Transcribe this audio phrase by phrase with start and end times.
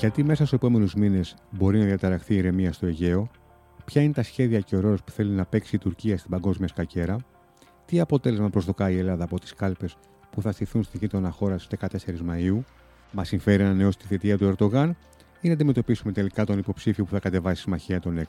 [0.00, 3.30] Γιατί μέσα στους επόμενους μήνες μπορεί να διαταραχθεί η ηρεμία στο Αιγαίο,
[3.84, 6.68] ποια είναι τα σχέδια και ο ρόλος που θέλει να παίξει η Τουρκία στην παγκόσμια
[6.68, 7.16] σκακέρα,
[7.86, 9.96] τι αποτέλεσμα προσδοκάει η Ελλάδα από τις κάλπες
[10.30, 12.64] που θα στηθούν στην γείτονα χώρα στις 14 Μαου,
[13.12, 14.96] μας συμφέρει να νεώσει τη θητεία του Ερντογάν
[15.40, 18.22] ή να αντιμετωπίσουμε τελικά τον υποψήφιο που θα κατεβάσει συμμαχία των 6.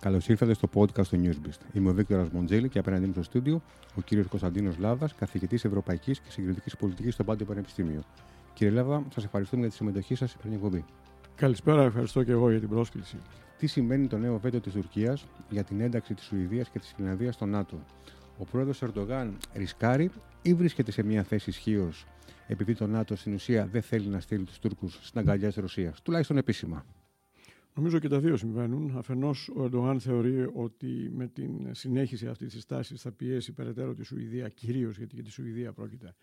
[0.00, 1.60] Καλώς ήρθατε στο podcast του Newsbeast.
[1.72, 3.62] Είμαι ο Βίκτορας Μοντζέλη και απέναντί μου στο στούντιο
[3.94, 8.02] ο κύριος Κωνσταντίνος Λάβας, καθηγητής Ευρωπαϊκής και Συγκριτικής Πολιτικής στο Πάντιο Πανεπιστήμιο.
[8.56, 10.84] Κύριε Λάβα, σας ευχαριστούμε για τη συμμετοχή σας στην εκπομπή.
[11.34, 13.16] Καλησπέρα, ευχαριστώ και εγώ για την πρόσκληση.
[13.58, 17.34] Τι σημαίνει το νέο βέτο της Τουρκίας για την ένταξη της Σουηδίας και της Φιλανδίας
[17.34, 17.78] στο ΝΑΤΟ;
[18.38, 20.10] Ο πρόεδρος Ερντογάν ρισκάρει
[20.42, 22.06] ή βρίσκεται σε μια θέση ισχύως
[22.46, 26.02] επειδή το ΝΑΤΟ στην ουσία δεν θέλει να στείλει τους Τούρκους στην αγκαλιά της Ρωσίας,
[26.02, 26.84] τουλάχιστον επίσημα.
[27.74, 28.94] Νομίζω και τα δύο συμβαίνουν.
[28.96, 34.04] Αφενός, ο Ερντογάν θεωρεί ότι με την συνέχιση αυτής της τάσης θα πιέσει περαιτέρω τη
[34.04, 36.14] Σουηδία, κυρίως γιατί για τη Σουηδία πρόκειται,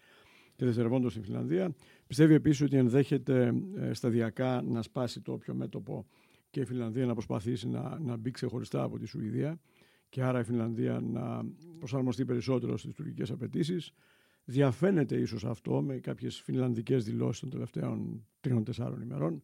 [0.55, 1.75] και δευτερευόντω στην Φιλανδία.
[2.07, 6.05] Πιστεύει επίσης ότι ενδέχεται ε, σταδιακά να σπάσει το όποιο μέτωπο
[6.49, 9.59] και η Φιλανδία να προσπαθήσει να, να μπει ξεχωριστά από τη Σουηδία
[10.09, 11.45] και άρα η Φιλανδία να
[11.77, 13.93] προσαρμοστεί περισσότερο στις τουρκικές απαιτήσεις.
[14.45, 19.43] Διαφαίνεται ίσως αυτό με κάποιες φιλανδικές δηλώσεις των τελευταίων τριών-τεσσάρων ημερών.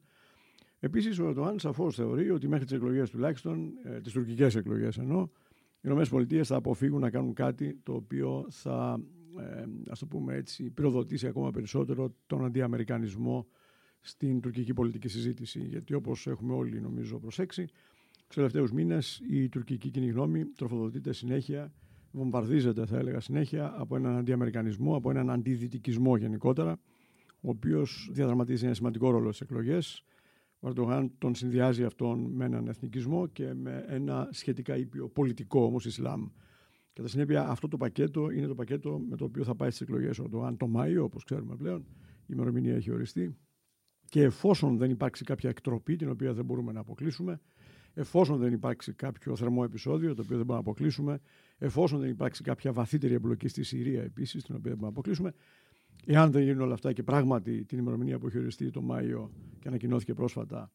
[0.79, 5.31] Επίσης, ο Ερντογάν σαφώς θεωρεί ότι μέχρι τις εκλογές τουλάχιστον, ε, τις τουρκικές εκλογές ενώ,
[5.81, 9.01] οι ΗΠΑ θα αποφύγουν να κάνουν κάτι το οποίο θα,
[9.39, 13.47] ε, ας το πούμε έτσι, πυροδοτήσει ακόμα περισσότερο τον αντιαμερικανισμό
[13.99, 15.59] στην τουρκική πολιτική συζήτηση.
[15.59, 17.65] Γιατί όπως έχουμε όλοι νομίζω προσέξει,
[18.27, 21.73] του τελευταίους μήνες η τουρκική κοινή γνώμη τροφοδοτείται συνέχεια,
[22.11, 26.79] βομβαρδίζεται θα έλεγα συνέχεια από έναν αντιαμερικανισμό, από έναν αντιδυτικισμό γενικότερα,
[27.41, 30.03] ο οποίος διαδραματίζει ένα σημαντικό ρόλο στις εκλογές
[30.59, 35.85] ο Ερντογάν τον συνδυάζει αυτόν με έναν εθνικισμό και με ένα σχετικά ήπιο πολιτικό όμως
[35.85, 36.27] Ισλάμ.
[36.99, 40.19] Κατά συνέπεια, αυτό το πακέτο είναι το πακέτο με το οποίο θα πάει στις εκλογές
[40.19, 41.85] ο Ερντογάν το Μάιο, όπως ξέρουμε πλέον.
[42.21, 43.37] Η ημερομηνία έχει οριστεί.
[44.09, 47.41] Και εφόσον δεν υπάρξει κάποια εκτροπή, την οποία δεν μπορούμε να αποκλείσουμε,
[47.93, 51.19] εφόσον δεν υπάρξει κάποιο θερμό επεισόδιο, το οποίο δεν μπορούμε να αποκλείσουμε,
[51.57, 55.33] εφόσον δεν υπάρξει κάποια βαθύτερη εμπλοκή στη Συρία επίσης, την οποία δεν μπορούμε να αποκλείσουμε,
[56.05, 59.67] Εάν δεν γίνουν όλα αυτά και πράγματι την ημερομηνία που έχει οριστεί το Μάιο και
[59.67, 60.71] ανακοινώθηκε πρόσφατα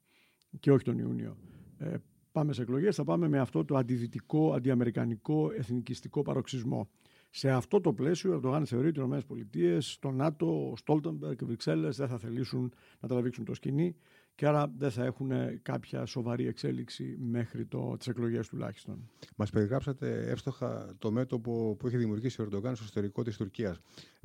[0.61, 1.37] και όχι τον Ιούνιο,
[1.79, 1.95] ε,
[2.35, 6.89] πάμε σε εκλογές, θα πάμε με αυτό το αντιδυτικό, αντιαμερικανικό, εθνικιστικό παροξισμό.
[7.31, 11.45] Σε αυτό το πλαίσιο, ο Ερντογάν θεωρεί ότι οι ΗΠΑ, το ΝΑΤΟ, ο Στόλτεμπεργκ και
[11.45, 13.97] οι Βρυξέλλες δεν θα θελήσουν να τραβήξουν το σκηνή
[14.35, 15.31] και άρα δεν θα έχουν
[15.63, 19.11] κάποια σοβαρή εξέλιξη μέχρι το, τις εκλογές τουλάχιστον.
[19.37, 23.79] Μας περιγράψατε εύστοχα το μέτωπο που έχει δημιουργήσει ο Ερντογάν στο εσωτερικό της Τουρκίας.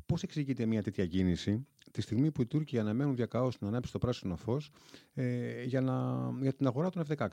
[0.06, 4.00] Πώς εξηγείται μια τέτοια κίνηση τη στιγμή που οι Τούρκοι αναμένουν διακαώς την ανάπτυξη στο
[4.00, 4.72] πράσινο φως
[5.14, 7.28] ε, για, να, για την αγορά των F-16;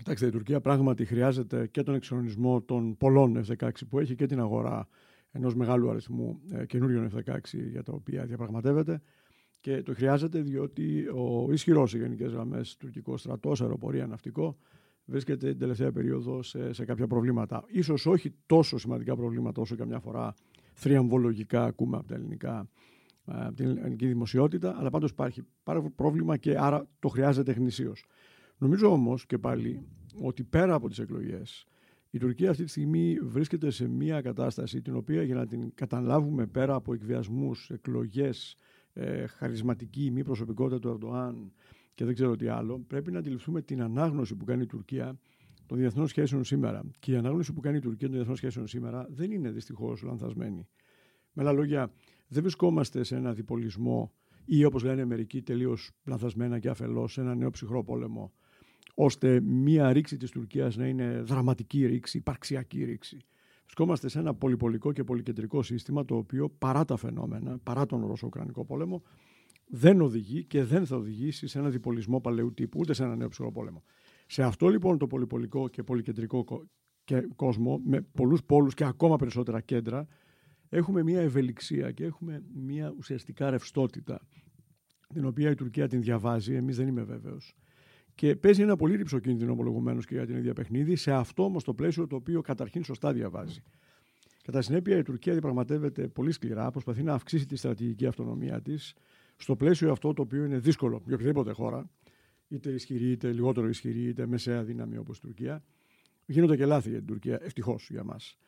[0.00, 4.40] Κοιτάξτε, η Τουρκία πράγματι χρειάζεται και τον εξυγχρονισμό των πολλών F-16 που έχει και την
[4.40, 4.88] αγορά
[5.30, 7.38] ενός μεγάλου αριθμού ε, καινούριων F-16
[7.70, 9.02] για τα οποία διαπραγματεύεται.
[9.60, 14.56] Και το χρειάζεται διότι ο ισχυρός σε γενικές γραμμές τουρκικό στρατός, αεροπορία, ναυτικό,
[15.04, 17.64] βρίσκεται την τελευταία περίοδο σε, σε κάποια προβλήματα.
[17.66, 20.34] Ίσως όχι τόσο σημαντικά προβλήματα όσο καμιά φορά
[20.72, 22.68] θριαμβολογικά ακούμε από τα ελληνικά
[23.24, 25.42] από την ελληνική δημοσιότητα, αλλά πάντως υπάρχει
[25.96, 28.04] πρόβλημα και άρα το χρειάζεται γνησίως.
[28.60, 29.86] Νομίζω όμως και πάλι
[30.22, 31.66] ότι πέρα από τις εκλογές
[32.10, 36.46] η Τουρκία αυτή τη στιγμή βρίσκεται σε μια κατάσταση την οποία για να την καταλάβουμε
[36.46, 38.56] πέρα από εκβιασμούς, εκλογές,
[38.92, 41.52] ε, χαρισματική μη προσωπικότητα του Ερντοάν
[41.94, 45.18] και δεν ξέρω τι άλλο, πρέπει να αντιληφθούμε την ανάγνωση που κάνει η Τουρκία
[45.66, 46.82] των διεθνών σχέσεων σήμερα.
[46.98, 50.68] Και η ανάγνωση που κάνει η Τουρκία των διεθνών σχέσεων σήμερα δεν είναι δυστυχώς λανθασμένη.
[51.32, 51.92] Με άλλα λόγια,
[52.28, 54.12] δεν βρισκόμαστε σε ένα διπολισμό
[54.44, 58.32] ή όπως λένε μερικοί τελείως λανθασμένα και αφελώς, σε ένα νέο ψυχρό πόλεμο,
[58.94, 63.18] ώστε μία ρήξη της Τουρκίας να είναι δραματική ρήξη, υπαρξιακή ρήξη.
[63.62, 68.64] Βρισκόμαστε σε ένα πολυπολικό και πολυκεντρικό σύστημα το οποίο παρά τα φαινόμενα, παρά τον Ρώσο-Ουκρανικό
[68.64, 69.02] πόλεμο,
[69.66, 73.28] δεν οδηγεί και δεν θα οδηγήσει σε ένα διπολισμό παλαιού τύπου, ούτε σε ένα νέο
[73.28, 73.82] ψυχρό πόλεμο.
[74.26, 76.44] Σε αυτό λοιπόν το πολυπολικό και πολυκεντρικό
[77.36, 80.06] κόσμο, με πολλούς πόλους και ακόμα περισσότερα κέντρα,
[80.68, 84.26] έχουμε μια ευελιξία και έχουμε μια ουσιαστικά ρευστότητα,
[85.14, 87.56] την οποία η Τουρκία την διαβάζει, εμείς δεν είμαι βέβαιος.
[88.20, 91.64] Και παίζει ένα πολύ ρηψο κίνδυνο ομολογουμένω και για την ίδια παιχνίδι, σε αυτό όμως
[91.64, 93.62] το πλαίσιο το οποίο καταρχήν σωστά διαβάζει.
[94.42, 98.94] Κατά συνέπεια, η Τουρκία διαπραγματεύεται πολύ σκληρά, προσπαθεί να αυξήσει τη στρατηγική αυτονομία της,
[99.36, 101.90] στο πλαίσιο αυτό το οποίο είναι δύσκολο για οποιαδήποτε χώρα,
[102.48, 105.64] είτε ισχυρή, είτε λιγότερο ισχυρή, είτε μεσαία δύναμη όπως η Τουρκία.
[106.26, 108.38] Γίνονται και λάθη για την Τουρκία, ευτυχώς για μας.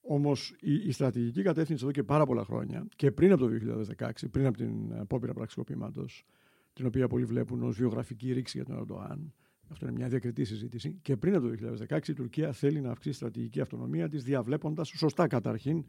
[0.00, 3.50] Όμως η, η, στρατηγική κατεύθυνση εδώ και πάρα πολλά χρόνια και πριν από το
[3.98, 6.26] 2016, πριν από την απόπειρα πραξικοπήματος,
[6.72, 9.34] την οποία πολλοί βλέπουν ως βιογραφική ρήξη για τον Ερντοάν,
[9.68, 11.54] αυτό είναι μια διακριτή συζήτηση, και πριν από το
[11.88, 15.84] 2016 η Τουρκία θέλει να αυξήσει στρατηγική αυτονομία της, διαβλέποντας σωστά καταρχήν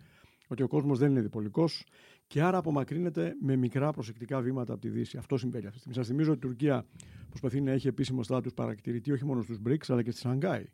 [0.48, 1.86] ότι ο κόσμος δεν είναι διπολικός
[2.28, 5.18] και άρα απομακρύνεται με μικρά προσεκτικά βήματα από τη Δύση.
[5.18, 5.98] Αυτό συμβαίνει αυτή τη στιγμή.
[5.98, 6.86] Σας θυμίζω ότι η Τουρκία
[7.30, 10.66] προσπαθεί να έχει επίσημο στάτους παρακτηρητή όχι μόνο στους BRICS αλλά και στη Σανγκάη.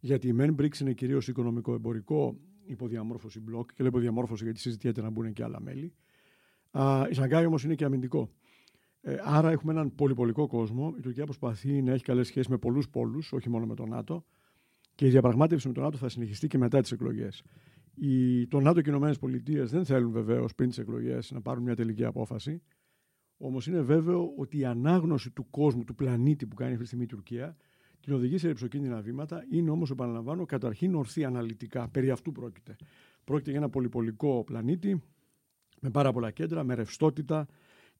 [0.00, 5.10] Γιατί η MEN BRICS είναι κυρίως οικονομικό-εμπορικό υποδιαμόρφωση μπλοκ και λέω υποδιαμόρφωση γιατί συζητιέται να
[5.10, 5.92] μπουν και άλλα μέλη.
[6.70, 8.30] Α, η Σανγκάη όμως είναι και αμυντικό.
[9.00, 10.94] Ε, άρα έχουμε έναν πολυπολικό κόσμο.
[10.98, 14.24] Η Τουρκία προσπαθεί να έχει καλές σχέσεις με πολλούς πόλους, όχι μόνο με τον ΝΑΤΟ.
[14.94, 17.42] Και η διαπραγμάτευση με τον ΝΑΤΟ θα συνεχιστεί και μετά τις εκλογές.
[18.48, 22.04] Το ΝΑΤΟ και οι ΗΠΑ δεν θέλουν βεβαίως πριν τις εκλογές να πάρουν μια τελική
[22.04, 22.62] απόφαση.
[23.36, 27.04] Όμως είναι βέβαιο ότι η ανάγνωση του κόσμου, του πλανήτη που κάνει αυτή τη στιγμή
[27.04, 27.56] η Τουρκία,
[28.00, 29.44] την οδηγεί σε ρηψοκίνδυνα βήματα.
[29.50, 31.88] Είναι όμως, επαναλαμβάνω, καταρχήν ορθή αναλυτικά.
[31.88, 32.76] Περί αυτού πρόκειται.
[33.24, 35.02] Πρόκειται για ένα πολυπολικό πλανήτη
[35.80, 37.46] με πάρα πολλά κέντρα, με ρευστότητα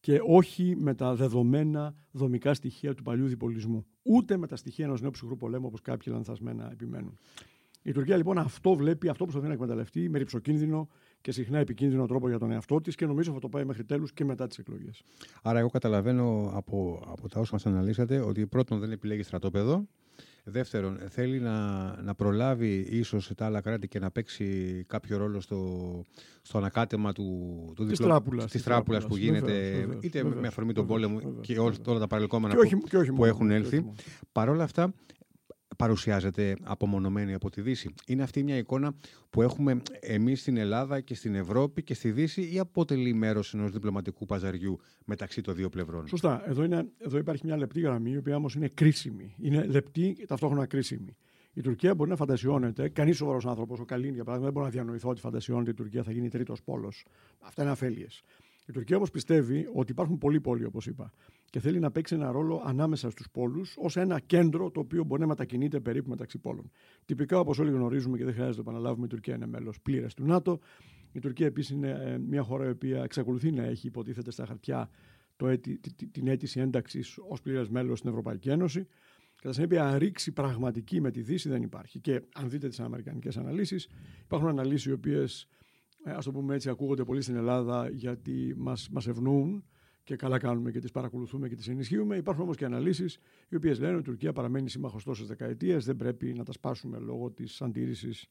[0.01, 3.87] και όχι με τα δεδομένα δομικά στοιχεία του παλιού διπολισμού.
[4.03, 7.19] Ούτε με τα στοιχεία ενός νέου ψυχρού πολέμου, όπως κάποιοι λανθασμένα επιμένουν.
[7.83, 10.89] Η Τουρκία λοιπόν αυτό βλέπει, αυτό προσπαθεί να εκμεταλλευτεί με ρηψοκίνδυνο
[11.21, 14.13] και συχνά επικίνδυνο τρόπο για τον εαυτό της και νομίζω θα το πάει μέχρι τέλους
[14.13, 15.03] και μετά τις εκλογές.
[15.43, 19.87] Άρα, εγώ καταλαβαίνω από, από τα όσα μας αναλύσατε ότι πρώτον δεν επιλέγει στρατόπεδο.
[20.51, 21.57] Δεύτερον, θέλει να,
[22.03, 26.05] να προλάβει ίσως τα άλλα κράτη και να παίξει κάποιο ρόλο στο,
[26.43, 30.73] στο ανακάτεμα του, του της τράπουλας, της τράπουλας που γίνεται βεβαίως, είτε βεβαίως, με αφορμή
[30.73, 33.93] τον πόλεμο και όλα, όλα τα παρελκόμενα που, που, έχουν έλθει.
[34.33, 34.93] Παρ' όλα αυτά,
[35.81, 37.95] παρουσιάζεται απομονωμένη από τη Δύση.
[38.07, 38.95] Είναι αυτή μια εικόνα
[39.31, 43.73] που έχουμε εμείς στην Ελλάδα και στην Ευρώπη και στη Δύση ή αποτελεί μέρος ενός
[43.73, 46.43] διπλωματικού παζαριού μεταξύ των δύο πλευρών; Σωστά.
[46.47, 49.35] Εδώ, είναι, εδώ υπάρχει μια λεπτή γραμμή, η οποία όμως είναι κρίσιμη.
[49.39, 51.17] Είναι λεπτή και ταυτόχρονα κρίσιμη.
[51.53, 54.83] Η Τουρκία μπορεί να φαντασιώνεται, κανείς σοβαρός άνθρωπος, ο Καλίν για παράδειγμα, δεν μπορεί να
[54.83, 57.07] διανοηθώ ότι φαντασιώνεται η Τουρκία θα γίνει τρίτος πόλος.
[57.41, 58.23] Αυτά είναι αφέλειες.
[58.71, 61.13] Η Τουρκία όμως πιστεύει ότι υπάρχουν πολλοί πόλοι, όπως είπα,
[61.45, 65.21] και θέλει να παίξει ένα ρόλο ανάμεσα στους πόλους ως ένα κέντρο το οποίο μπορεί
[65.21, 66.71] να μετακινείται περίπου μεταξύ πόλων.
[67.05, 70.25] Τυπικά, όπως όλοι γνωρίζουμε και δεν χρειάζεται να επαναλάβουμε, η Τουρκία είναι μέλος πλήρες του
[70.25, 70.59] ΝΑΤΟ.
[71.13, 74.91] Η Τουρκία επίσης είναι ε, μια χώρα η οποία εξακολουθεί να έχει, υποτίθεται στα χαρτιά,
[75.37, 75.81] το έτη,
[76.13, 78.87] την αίτηση ένταξης ως πλήρες μέλος στην Ευρωπαϊκή Ένωση.
[79.43, 82.01] Κατά συνέπεια, ρήξη πραγματική με τη Δύση δεν υπάρχει.
[82.01, 83.89] Και αν δείτε τις αμερικανικές αναλύσεις,
[84.23, 85.60] υπάρχουν αναλύσεις οι οποίες ε,
[86.05, 89.65] ας το πούμε έτσι, ακούγονται πολύ στην Ελλάδα γιατί μας, μας ευνοούν
[90.05, 92.17] και καλά κάνουμε και τις παρακολουθούμε και τις ενισχύουμε.
[92.17, 93.19] Υπάρχουν όμως και αναλύσεις
[93.49, 96.99] οι οποίες λένε ότι η Τουρκία παραμένει σύμμαχος τόσες δεκαετίες, δεν πρέπει να τα σπάσουμε
[96.99, 98.29] λόγω της αντίρρησης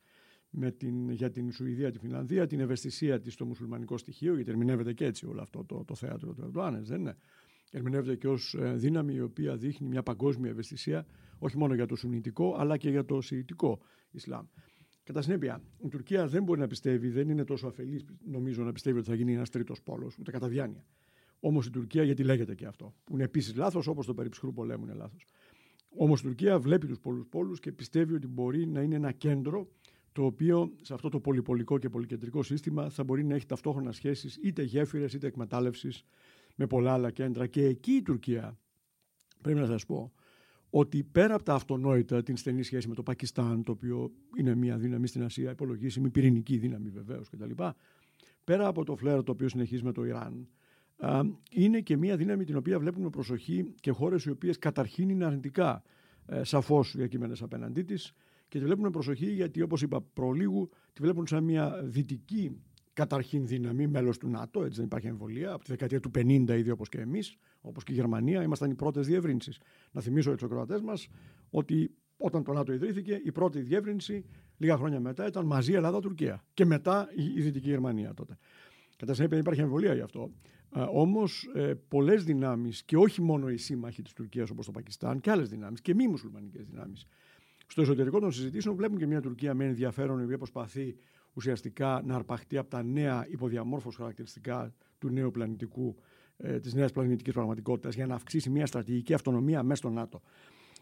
[0.50, 4.94] με την, για την Σουηδία, τη Φινλανδία, την ευαισθησία της στο μουσουλμανικό στοιχείο, γιατί ερμηνεύεται
[4.94, 7.16] και έτσι όλο αυτό το, το θέατρο του Ερντοάνες, δεν είναι.
[7.72, 11.06] Ερμηνεύεται και ως ε, δύναμη η οποία δείχνει μια παγκόσμια ευαισθησία
[11.40, 13.80] όχι μόνο για το σουνητικό αλλά και για το σιητικό
[14.12, 14.46] Ισλάμ.
[15.10, 18.98] Κατά συνέπεια, η Τουρκία δεν μπορεί να πιστεύει, δεν είναι τόσο αφελής, νομίζω, να πιστεύει
[18.98, 20.86] ότι θα γίνει ένας τρίτος πόλος, ούτε κατά διάνοια.
[21.40, 24.54] Όμως η Τουρκία, γιατί λέγεται και αυτό, που είναι επίσης λάθος, όπως το περί ψυχρού
[24.54, 25.26] πολέμου είναι λάθος.
[25.96, 29.68] Όμως η Τουρκία βλέπει τους πολλούς πόλους και πιστεύει ότι μπορεί να είναι ένα κέντρο
[30.12, 34.38] το οποίο σε αυτό το πολυπολικό και πολυκεντρικό σύστημα θα μπορεί να έχει ταυτόχρονα σχέσεις
[34.42, 36.04] είτε γέφυρες είτε εκμετάλλευσης
[36.56, 37.48] με πολλά άλλα κέντρα.
[37.48, 38.60] Και εκεί η Τουρκία,
[39.42, 40.14] πρέπει να σας πω,
[40.70, 44.78] ότι πέρα από τα αυτονόητα, την στενή σχέση με το Πακιστάν, το οποίο είναι μια
[44.78, 47.64] δύναμη στην Ασία, υπολογίσιμη, πυρηνική δύναμη βεβαίως κτλ.
[48.44, 50.48] Πέρα από το φλερ το οποίο συνεχίζει με το Ιράν,
[51.52, 55.26] είναι και μια δύναμη την οποία βλέπουν με προσοχή και χώρες οι οποίες καταρχήν είναι
[55.26, 55.84] αρνητικά
[56.26, 58.14] ε, σαφώς διακείμενες απέναντί της
[58.48, 62.62] και τη βλέπουν με προσοχή γιατί, όπως είπα προλίγου, τη βλέπουν σαν μια δυτική
[63.00, 66.70] καταρχήν δύναμη, μέλος του ΝΑΤΟ, έτσι δεν υπάρχει εμβολία, από τη δεκαετία του 50 ήδη
[66.70, 69.60] όπως και εμείς, όπως και η Γερμανία, ήμασταν οι πρώτες διευρύνσεις.
[69.92, 71.08] Να θυμίσω για του ακροατέ μας
[71.50, 74.26] ότι όταν το ΝΑΤΟ ιδρύθηκε, η πρώτη διεύρυνση
[74.58, 76.44] λίγα χρόνια μετά ήταν μαζί Ελλάδα-Τουρκία.
[76.54, 78.38] Και μετά η Δυτική Γερμανία τότε.
[78.98, 80.32] Κατά συνέπεια δεν υπάρχει εμβολία γι' αυτό.
[80.92, 85.32] Όμως ε, πολλές δυνάμεις και όχι μόνο οι σύμμαχοι της Τουρκίας όπως το Πακιστάν και
[85.32, 87.06] άλλες δυνάμεις και μη μουσουλμανικές δυνάμεις.
[87.68, 90.96] Στο εσωτερικό των συζητήσεων βλέπουν και μια Τουρκία με ενδιαφέρον η οποία προσπαθεί
[91.34, 95.96] ουσιαστικά να αρπαχτεί από τα νέα υποδιαμόρφωση χαρακτηριστικά του νέου πλανητικού,
[96.38, 100.22] ε, της νέας πλανητικής πραγματικότητας για να αυξήσει μια στρατηγική αυτονομία μέσα στο ΝΑΤΟ.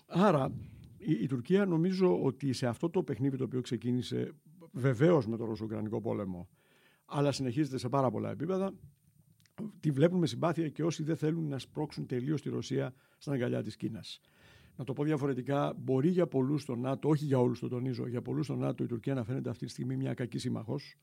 [0.07, 0.51] Άρα
[0.97, 4.31] η, η Τουρκία νομίζω ότι σε αυτό το παιχνίδι το οποίο ξεκίνησε
[4.71, 6.49] βεβαίως με το Ρωσο-Ουκρανικό πόλεμο
[7.05, 8.73] αλλά συνεχίζεται σε πάρα πολλά επίπεδα
[9.79, 13.63] τη βλέπουν με συμπάθεια και όσοι δεν θέλουν να σπρώξουν τελείως τη Ρωσία στην αγκαλιά
[13.63, 14.21] της Κίνας
[14.77, 18.21] να το πω διαφορετικά, μπορεί για πολλούς στο ΝΑΤΟ, όχι για όλους το τονίζω, για
[18.21, 20.97] πολλούς στο ΝΑΤΟ η Τουρκία να φαίνεται αυτή τη στιγμή μια κακή σύμμαχος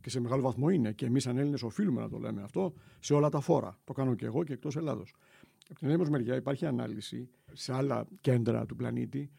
[0.00, 0.92] και σε μεγάλο βαθμό είναι.
[0.92, 3.78] Και εμείς, σαν Έλληνες, οφείλουμε να το λέμε αυτό σε όλα τα φόρα.
[3.84, 5.14] Το κάνω και εγώ και εκτός Ελλάδος.
[5.70, 9.30] Από την άλλη μεριά, υπάρχει ανάλυση σε άλλα κέντρα του πλανήτη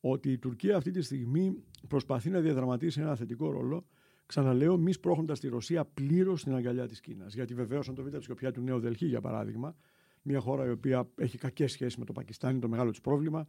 [0.00, 3.86] ότι η Τουρκία αυτή τη στιγμή προσπαθεί να διαδραματίσει ένα θετικό ρόλο.
[4.26, 7.34] Ξαναλέω, μη σπρώχνοντας τη Ρωσία πλήρως στην αγκαλιά της Κίνας.
[7.34, 9.76] Γιατί βεβαίως, αν το δείτε από του Νέου Δελχή, για παράδειγμα,
[10.22, 13.46] μια χώρα η οποία έχει κακές σχέσεις με το Πακιστάν, είναι το μεγάλο της πρόβλημα.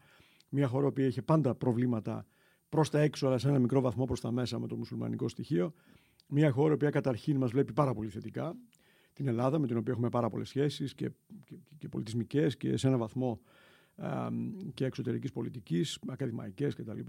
[0.49, 2.25] Μια χώρα η οποία είχε πάντα προβλήματα
[2.69, 5.73] προς τα έξω, αλλά σε ένα μικρό βαθμό προς τα μέσα με το μουσουλμανικό στοιχείο.
[6.27, 8.55] Μια χώρα που καταρχήν μας βλέπει πάρα πολύ θετικά.
[9.13, 11.11] Την Ελλάδα, με την οποία έχουμε πάρα πολλές σχέσεις και,
[11.43, 13.39] και, και πολιτισμικές και σε ένα βαθμό
[14.73, 16.99] και εξωτερικής πολιτικής, ακαδημαϊκές κτλ.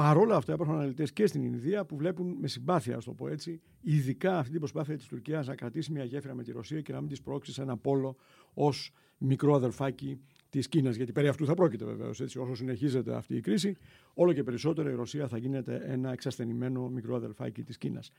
[0.00, 3.60] Παρόλα αυτά, υπάρχουν αναλυτές και στην Ινδία που βλέπουν με συμπάθεια, ας το πω έτσι,
[3.80, 7.00] ειδικά αυτή την προσπάθεια της Τουρκίας να κρατήσει μια γέφυρα με τη Ρωσία και να
[7.00, 8.16] μην της πρόξει σε ένα πόλο
[8.54, 10.96] ως μικρό αδερφάκι της Κίνας.
[10.96, 12.20] Γιατί περί αυτού θα πρόκειται βεβαίως.
[12.20, 13.76] Όσο συνεχίζεται αυτή η κρίση,
[14.14, 18.10] όλο και περισσότερο η Ρωσία θα γίνεται ένα εξασθενημένο μικρό αδερφάκι της Κίνας.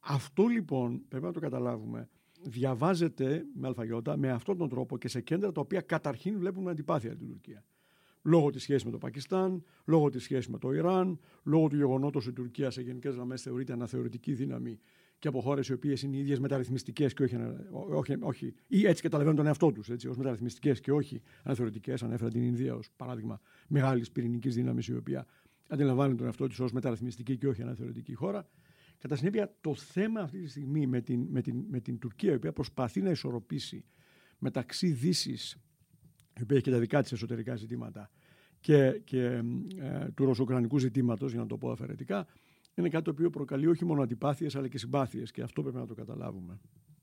[0.00, 2.08] Αυτό λοιπόν πρέπει να το καταλάβουμε.
[2.42, 7.16] Διαβάζεται με αλφαγιώτα με αυτόν τον τρόπο και σε κέντρα τα οποία καταρχήν βλέπουν αντιπάθεια
[7.16, 7.64] την Τουρκία
[8.26, 12.26] λόγω της σχέσης με το Πακιστάν, λόγω της σχέσης με το Ιράν, λόγω του γεγονότος
[12.26, 14.78] ότι η Τουρκία σε γενικές γραμμές θεωρείται αναθεωρητική δύναμη
[15.18, 17.36] και από χώρες οι οποίες είναι οι ίδιες μεταρρυθμιστικές και όχι,
[17.70, 22.02] όχι, όχι, ή έτσι καταλαβαίνουν τον εαυτό τους ως μεταρρυθμιστικές και όχι αναθεωρητικές.
[22.02, 25.26] Ανέφερα την Ινδία ως παράδειγμα μεγάλης πυρηνικής δύναμης η οποία
[25.68, 28.48] αντιλαμβάνει τον εαυτό της ως μεταρρυθμιστική και όχι αναθεωρητική χώρα.
[28.98, 32.34] Κατά συνέπεια, το θέμα αυτή τη στιγμή με την, με την, με την Τουρκία, η
[32.34, 33.84] οποία προσπαθεί να ισορροπήσει
[34.38, 35.56] μεταξύ Δύσης
[36.38, 38.10] η οποία έχει και τα δικά της εσωτερικά ζητήματα
[38.60, 39.42] και, και ε,
[40.14, 42.26] του ρωσοκρανικού ζητήματος, για να το πω αφαιρετικά,
[42.74, 45.86] είναι κάτι το οποίο προκαλεί όχι μόνο αντιπάθειες αλλά και συμπάθειες και αυτό πρέπει να
[45.86, 46.58] το καταλάβουμε.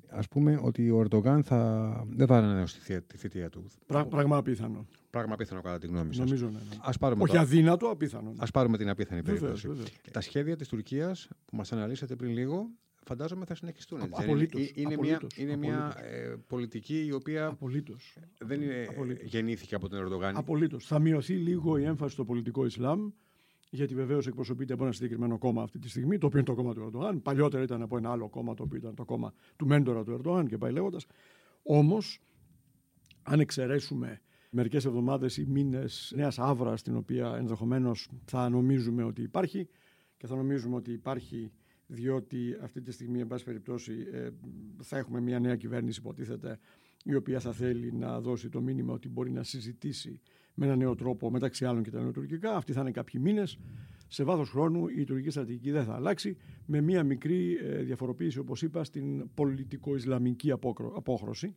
[0.10, 2.04] Α πούμε ότι ο Ερντογάν θα...
[2.10, 3.66] δεν θα ανανεώσει τη θητεία του.
[3.86, 4.86] Πρα, πράγμα απίθανο.
[5.10, 6.26] Πράγμα απίθανο κατά τη γνώμη σας.
[6.26, 6.52] Νομίζω ναι.
[6.52, 6.78] ναι.
[6.82, 7.40] Ας πάρουμε όχι το...
[7.40, 8.34] αδύνατο, απίθανο.
[8.38, 9.70] Α πάρουμε την απίθανη περίπτωση.
[10.12, 12.70] Τα σχέδια της Τουρκίας που μας αναλύσατε πριν λίγο
[13.06, 14.02] φαντάζομαι θα συνεχιστούν.
[14.02, 19.30] Απολύτως, είναι είναι απολύτως, μια, είναι μια ε, πολιτική η οποία απολύτως, δεν είναι, απολύτως.
[19.30, 20.38] γεννήθηκε από τον Ερντογάν.
[20.38, 20.86] Απολύτως.
[20.86, 23.10] Θα μειωθεί λίγο η έμφαση στο πολιτικό Ισλάμ,
[23.70, 26.74] γιατί βεβαίως εκπροσωπείται από ένα συγκεκριμένο κόμμα αυτή τη στιγμή, το οποίο είναι το κόμμα
[26.74, 27.22] του Ερντογάν.
[27.22, 30.48] Παλιότερα ήταν από ένα άλλο κόμμα, το οποίο ήταν το κόμμα του μέντορα του Ερντογάν
[30.48, 31.06] και πάει λέγοντας.
[31.64, 32.22] Όμως,
[33.24, 39.68] αν εξαιρέσουμε μερικές εβδομάδες ή μήνες νέας άβρας, την οποία ενδεχομένως θα νομίζουμε ότι υπάρχει
[40.18, 41.52] και θα νομίζουμε ότι υπάρχει
[41.94, 44.30] διότι αυτή τη στιγμή, εν πάση περιπτώσει, ε,
[44.82, 46.60] θα έχουμε μια νέα κυβέρνηση, υποτίθεται,
[47.04, 50.20] η οποία θα θέλει να δώσει το μήνυμα ότι μπορεί να συζητήσει
[50.54, 52.56] με ένα νέο τρόπο μεταξύ άλλων και τα νεοτουρκικά.
[52.56, 53.60] Αυτοί θα είναι κάποιοι μήνες.
[54.08, 58.62] Σε βάθος χρόνου η τουρκική στρατηγική δεν θα αλλάξει, με μια μικρή ε, διαφοροποίηση, όπως
[58.62, 60.52] είπα, στην πολιτικο-ισλαμική
[60.96, 61.56] απόχρωση.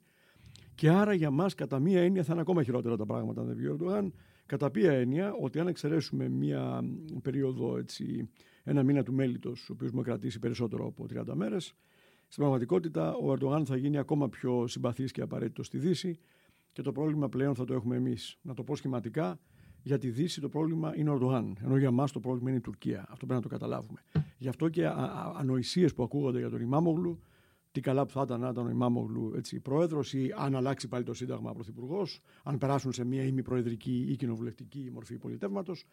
[0.75, 3.57] Και άρα για μας, κατά μία έννοια, θα είναι ακόμα χειρότερα τα πράγματα αν δεν
[3.57, 4.13] βγει ο Ερντογάν.
[4.47, 6.85] Κατά ποια έννοια, ότι αν εξαιρέσουμε μία
[7.23, 8.29] περίοδο έτσι,
[8.69, 11.75] ένα μήνα του μέλητος, ο οποίος μου κρατήσει περισσότερο από 30 μέρες.
[12.29, 16.19] Στην πραγματικότητα, ο Ερντογάν θα γίνει ακόμα πιο συμπαθής και απαραίτητος στη Δύση
[16.73, 18.39] και το πρόβλημα πλέον θα το έχουμε εμείς.
[18.43, 19.39] Να το πω σχηματικά,
[19.83, 22.63] για τη Δύση το πρόβλημα είναι ο Ερντογάν, ενώ για μα το πρόβλημα είναι η
[22.63, 22.99] Τουρκία.
[23.01, 24.01] Αυτό πρέπει να το καταλάβουμε.
[24.39, 24.87] Γι' αυτό και
[25.37, 27.19] ανοησίες που ακούγονται για τον Ιμάμογλου,
[27.73, 31.15] τι καλά που θα ήταν να ήταν ο Ιμάμογλου πρόεδρος ή αν αλλάξει πάλι το
[31.15, 35.87] Σύνταγμα πρωθυπουργός, αν περάσουν σε μια ημιπροεδρική ή κοινοβουλευτική μορφή πολιτεύματος,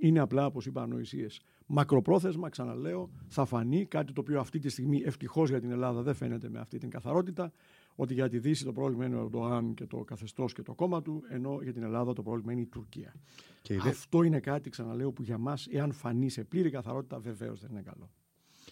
[0.00, 1.40] είναι απλά, όπως είπα, ανοησίες.
[1.66, 6.14] Μακροπρόθεσμα, ξαναλέω, θα φανεί κάτι το οποίο αυτή τη στιγμή ευτυχώς για την Ελλάδα δεν
[6.14, 7.52] φαίνεται με αυτή την καθαρότητα,
[7.94, 11.02] ότι για τη Δύση το πρόβλημα είναι ο Ερντογάν και το καθεστώς και το κόμμα
[11.02, 13.14] του, ενώ για την Ελλάδα το πρόβλημα είναι η Τουρκία.
[13.62, 17.70] Και Αυτό είναι κάτι, ξαναλέω, που για μας, εάν φανεί σε πλήρη καθαρότητα, βεβαίως δεν
[17.70, 18.10] είναι καλό.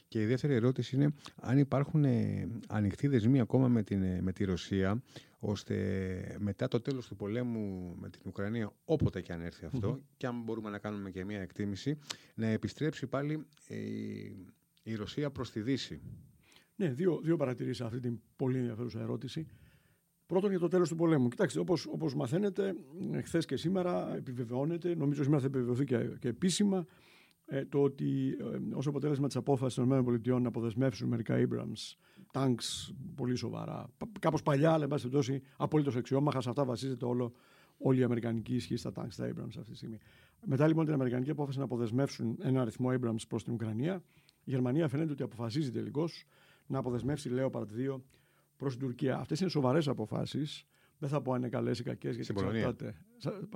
[0.09, 4.33] Και η δεύτερη ερώτηση είναι αν υπάρχουν ε, ανοιχτοί δεσμοί ακόμα με, την, ε, με
[4.33, 5.03] τη Ρωσία,
[5.39, 9.69] ώστε μετά το τέλος του πολέμου με την Ουκρανία, όποτε και αν έρθει
[10.17, 11.99] και αν μπορούμε να κάνουμε και μια εκτίμηση,
[12.35, 13.77] να επιστρέψει πάλι ε,
[14.83, 16.01] η Ρωσία προς τη Δύση.
[16.77, 19.47] Ναι, δύο, δύο παρατηρήσεις αυτή την πολύ ενδιαφέρουσα ερώτηση.
[20.27, 21.29] Πρώτον για το τέλος του πολέμου.
[21.29, 22.75] Κοιτάξτε, όπως, όπως μαθαίνετε,
[23.25, 26.85] χθες και σήμερα επιβεβαιώνεται, νομίζω σήμερα θα επιβεβαιωθεί και, και επίσημα, ε,
[27.69, 31.97] το ότι ε, ως αποτέλεσμα της απόφασης των ΗΠΑ να αποδεσμεύσουν μερικά Abrams
[32.33, 33.87] tanks πολύ σοβαρά,
[34.21, 37.33] κάπως παλιά, αλλά εν πάση περιπτώσει απολύτως αξιόμαχα, σε αυτά βασίζεται όλο,
[37.79, 39.99] όλη η αμερικανική ισχύ στα tanks, στα Abrams αυτή τη στιγμή.
[40.47, 44.03] Μετά λοιπόν την αμερικανική απόφαση να αποδεσμεύσουν ένα αριθμό Abrams προς την Ουκρανία,
[44.45, 46.27] η Γερμανία φαίνεται ότι αποφασίζει τελικώς
[46.67, 48.01] να αποδεσμεύσει Leopard 2
[48.57, 49.19] προς την Τουρκία.
[49.19, 50.67] Αυτές είναι σοβαρές αποφάσεις
[50.99, 52.95] δεν θα πω αν είναι καλές ή κακές, γιατί εξαρτάται.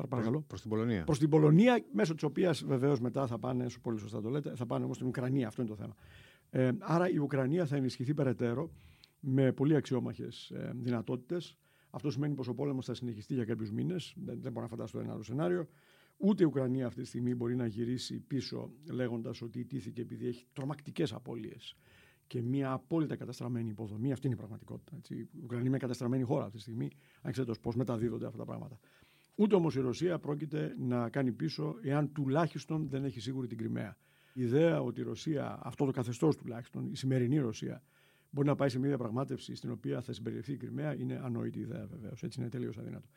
[0.08, 0.44] Παρακαλώ.
[0.46, 1.04] Προς την Πολωνία.
[1.04, 4.54] Προς την Πολωνία, μέσω της οποίας βεβαίως μετά θα πάνε, σου πολύ σωστά το λέτε,
[4.54, 5.46] θα πάνε όμως στην Ουκρανία.
[5.46, 5.94] Αυτό είναι το θέμα.
[6.50, 8.70] Ε, άρα η Ουκρανία θα ενισχυθεί περαιτέρω
[9.20, 11.56] με πολύ αξιόμαχες ε, δυνατότητες.
[11.90, 14.14] Αυτό σημαίνει πως ο πόλεμος θα συνεχιστεί για κάποιους μήνες.
[14.16, 15.68] Δεν, δεν μπορώ να φανταστώ ένα άλλο σενάριο.
[16.16, 20.46] Ούτε η Ουκρανία αυτή τη στιγμή μπορεί να γυρίσει πίσω λέγοντας ότι ιτήθηκε επειδή έχει
[20.52, 21.76] τρομακτικές απώλειες
[22.26, 24.12] και μια απόλυτα καταστραμμένη υποδομή.
[24.12, 24.96] Αυτή είναι η πραγματικότητα.
[24.96, 25.14] Έτσι.
[25.14, 26.90] Η Ουκρανία είναι μια καταστραμμένη χώρα αυτή τη στιγμή,
[27.22, 28.78] αν ξέρετε πώς μεταδίδονται αυτά τα πράγματα.
[29.34, 33.96] Ούτε όμως η Ρωσία πρόκειται να κάνει πίσω, εάν τουλάχιστον δεν έχει σίγουρη την Κρυμαία.
[34.32, 37.82] Η ιδέα ότι η Ρωσία, αυτό το καθεστώς τουλάχιστον, η σημερινή Ρωσία,
[38.30, 41.86] μπορεί να πάει σε μια διαπραγμάτευση στην οποία θα συμπεριληφθεί η Κρυμαία, είναι ανόητη ιδέα
[41.86, 42.22] βεβαίως.
[42.22, 43.08] Έτσι είναι τελείως αδύνατο.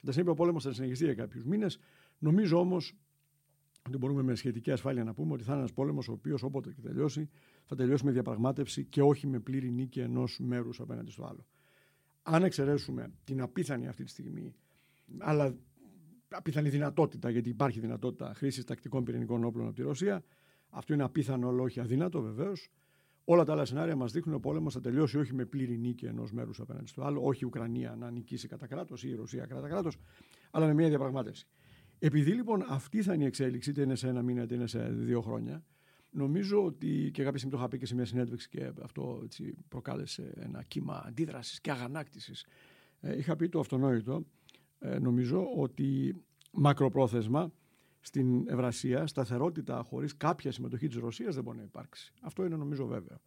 [0.00, 1.78] Κατά συνέπεια, ο πόλεμος θα συνεχιστεί για κάποιους μήνες.
[2.18, 2.96] Νομίζω όμως
[3.88, 6.72] ότι μπορούμε με σχετική ασφάλεια να πούμε ότι θα είναι ένας πόλεμος ο οποίος όποτε
[6.72, 7.28] και τελειώσει
[7.64, 11.46] θα τελειώσει με διαπραγμάτευση και όχι με πλήρη νίκη ενός μέρους απέναντι στο άλλο.
[12.22, 14.54] Αν εξαιρέσουμε την απίθανη αυτή τη στιγμή,
[15.18, 15.56] αλλά
[16.28, 20.24] απίθανη δυνατότητα, γιατί υπάρχει δυνατότητα χρήσης τακτικών πυρηνικών όπλων από τη Ρωσία,
[20.68, 22.70] αυτό είναι απίθανο, αλλά όχι αδύνατο βεβαίως.
[23.24, 26.06] Όλα τα άλλα σενάρια μας δείχνουν ότι ο πόλεμος θα τελειώσει όχι με πλήρη νίκη
[26.06, 29.46] ενός μέρους απέναντι στο άλλο, όχι η Ουκρανία να νικήσει κατά κράτος ή η Ρωσία
[29.46, 29.96] κατά κράτος,
[30.50, 31.46] αλλά με μια διαπραγμάτευση.
[31.98, 34.88] Επειδή λοιπόν αυτή θα είναι η εξέλιξη, είτε είναι σε ένα μήνα είτε είναι σε
[34.88, 35.64] δύο χρόνια,
[36.10, 39.54] νομίζω ότι και κάποια στιγμή το είχα πει και σε μια συνέντευξη και αυτό έτσι,
[39.68, 42.46] προκάλεσε ένα κύμα αντίδρασης και αγανάκτησης.
[43.00, 44.26] Ε, είχα πει το αυτονόητο,
[44.78, 46.16] ε, νομίζω ότι
[46.52, 47.52] μακροπρόθεσμα
[48.00, 52.12] στην Ευρασία σταθερότητα χωρίς κάποια συμμετοχή της Ρωσίας δεν μπορεί να υπάρξει.
[52.20, 53.18] Αυτό είναι νομίζω βέβαιο.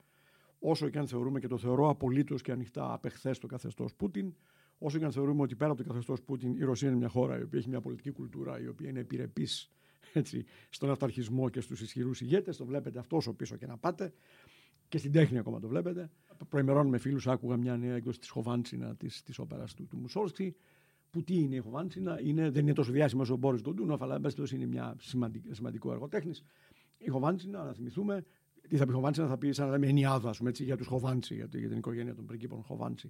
[0.60, 4.34] Όσο και αν θεωρούμε και το θεωρώ απολύτως και ανοιχτά απεχθές το καθεστώς Πούτιν,
[4.84, 7.40] όσο και αν θεωρούμε ότι πέρα από το καθεστώς Πούτιν η Ρωσία είναι μια χώρα
[7.40, 9.72] η οποία έχει μια πολιτική κουλτούρα η οποία είναι επιρρεπής
[10.70, 14.14] στον αυταρχισμό και στους ισχυρούς ηγέτες, το βλέπετε αυτός όσο πίσω και να πάτε.
[14.88, 16.10] Και στην τέχνη ακόμα το βλέπετε.
[16.50, 20.56] Προημερών με φίλους άκουγα μια νέα έκδοση της Χοβάντσινα της όπερας του, του Μουσόρσκι
[21.10, 24.46] που τι είναι η Χοβάντσινα, είναι, δεν είναι τόσο διάσημος ο Μπόρις Γκοντούνοφ, αλλά εν
[24.54, 26.44] είναι μια σημαντικό, σημαντικό έργο τέχνης.
[26.98, 28.26] Η Χοβάντσινα, να θυμηθούμε,
[28.70, 30.88] τι θα πει Χοβάντσινα, θα πει σαν να λέμε ενιάδα, ας πούμε, έτσι, για τους
[30.88, 33.10] Χοβάντσι, για, για την οικογένεια των πριγκίπων Χοβάντσι.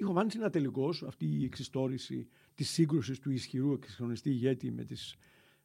[0.00, 5.16] Η Χοβάντσινα τελικώ, αυτή η εξιστόρηση της σύγκρουσης του ισχυρού εξυγχρονιστή ηγέτη με τις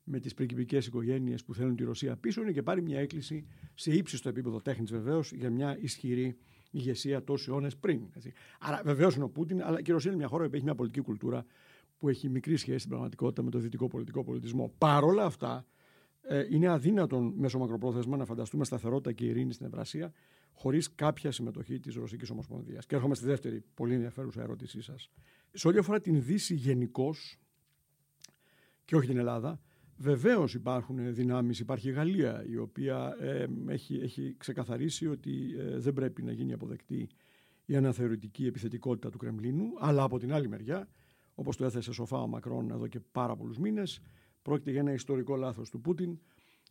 [0.04, 3.92] με τις πριγκιπικές οικογένειες που θέλουν τη Ρωσία πίσω είναι και πάρει μια έκκληση σε
[3.92, 6.38] ύψιστο επίπεδο τέχνης βεβαίως για μια ισχυρή
[6.72, 8.02] ηγεσία τόσου αιώνες πριν.
[8.14, 8.34] Έτσι.
[8.60, 10.76] Άρα βεβαίως είναι ο Πούτιν, αλλά και η Ρωσία είναι μια χώρα που έχει μια
[10.76, 11.46] πολιτική κουλτούρα
[11.98, 14.74] που έχει μικρή σχέση στην πραγματικότητα με το δυτικό πολιτικό πολιτισμό.
[14.78, 15.66] Παρ' όλα αυτά,
[16.22, 20.14] ε, είναι αδύνατον μέσω μακροπρόθεσμα να φανταστούμε σταθερότητα και ειρήνη στην Ευρασία
[20.54, 22.86] χωρίς κάποια συμμετοχή της Ρωσικής Ομοσπονδίας.
[22.86, 25.10] Και έρχομαι στη δεύτερη πολύ ενδιαφέρουσα ερώτησή σας.
[25.54, 27.16] Σε ό,τι αφορά την Δύση γενικώ
[28.86, 29.62] και όχι την Ελλάδα,
[29.98, 35.94] Βεβαίως υπάρχουν δυνάμεις, υπάρχει η Γαλλία η οποία ε, έχει, έχει ξεκαθαρίσει ότι ε, δεν
[35.94, 37.10] πρέπει να γίνει αποδεκτή
[37.66, 40.88] η αναθεωρητική επιθετικότητα του Κρεμλίνου, αλλά από την άλλη μεριά,
[41.36, 44.02] όπως το έθεσε σοφά ο Μακρόν εδώ και πάρα πολλούς μήνες,
[44.42, 46.20] πρόκειται για ένα ιστορικό λάθος του Πούτιν,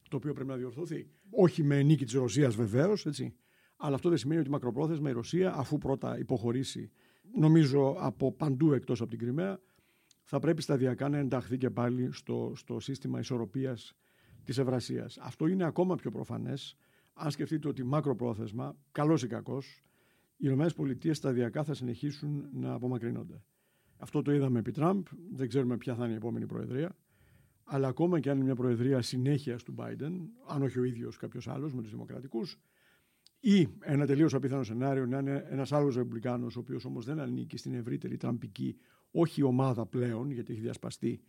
[0.09, 1.09] το οποίο πρέπει να διορθωθεί.
[1.31, 3.35] Όχι με νίκη της Ρωσίας βεβαίως, έτσι.
[3.85, 6.91] Αλλά αυτό δεν σημαίνει ότι μακροπρόθεσμα η Ρωσία, αφού πρώτα υποχωρήσει,
[7.39, 9.61] νομίζω από παντού εκτός από την Κρυμαία,
[10.23, 13.95] θα πρέπει σταδιακά να ενταχθεί και πάλι στο, στο σύστημα ισορροπίας
[14.45, 15.19] της Ευρασίας.
[15.19, 16.77] Αυτό είναι ακόμα πιο προφανές
[17.13, 19.83] αν σκεφτείτε ότι μακροπρόθεσμα, καλός ή κακός,
[20.37, 23.43] οι ΗΠΑ σταδιακά θα συνεχίσουν να απομακρύνονται.
[23.97, 26.97] Αυτό το είδαμε επί Τραμπ, δεν ξέρουμε ποια θα είναι η επόμενη προεδρία.
[27.65, 30.13] Αλλά ακόμα και αν είναι μια προεδρία συνέχεια του Biden,
[30.47, 32.59] αν όχι ο ίδιος κάποιος άλλος με τους Δημοκρατικούς,
[33.45, 37.57] ή ένα τελείως απίθανο σενάριο να είναι ένας άλλος Ρεπουμπλικάνος, ο οποίος όμως δεν ανήκει
[37.57, 38.77] στην ευρύτερη τραμπική
[39.11, 41.21] όχι η ομάδα πλέον, γιατί έχει διασπαστεί,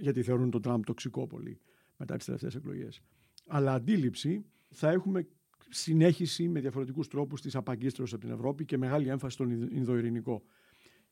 [0.00, 1.60] γιατί θεωρούν τον Τραμπ τοξικό πολύ
[1.96, 3.00] μετά τις τελευταίες εκλογές.
[3.46, 5.28] Αλλά αντίληψη θα έχουμε
[5.68, 10.42] συνέχιση με διαφορετικούς τρόπους της απαγκίστρωσης από την Ευρώπη και μεγάλη έμφαση στον Ινδοειρηνικό.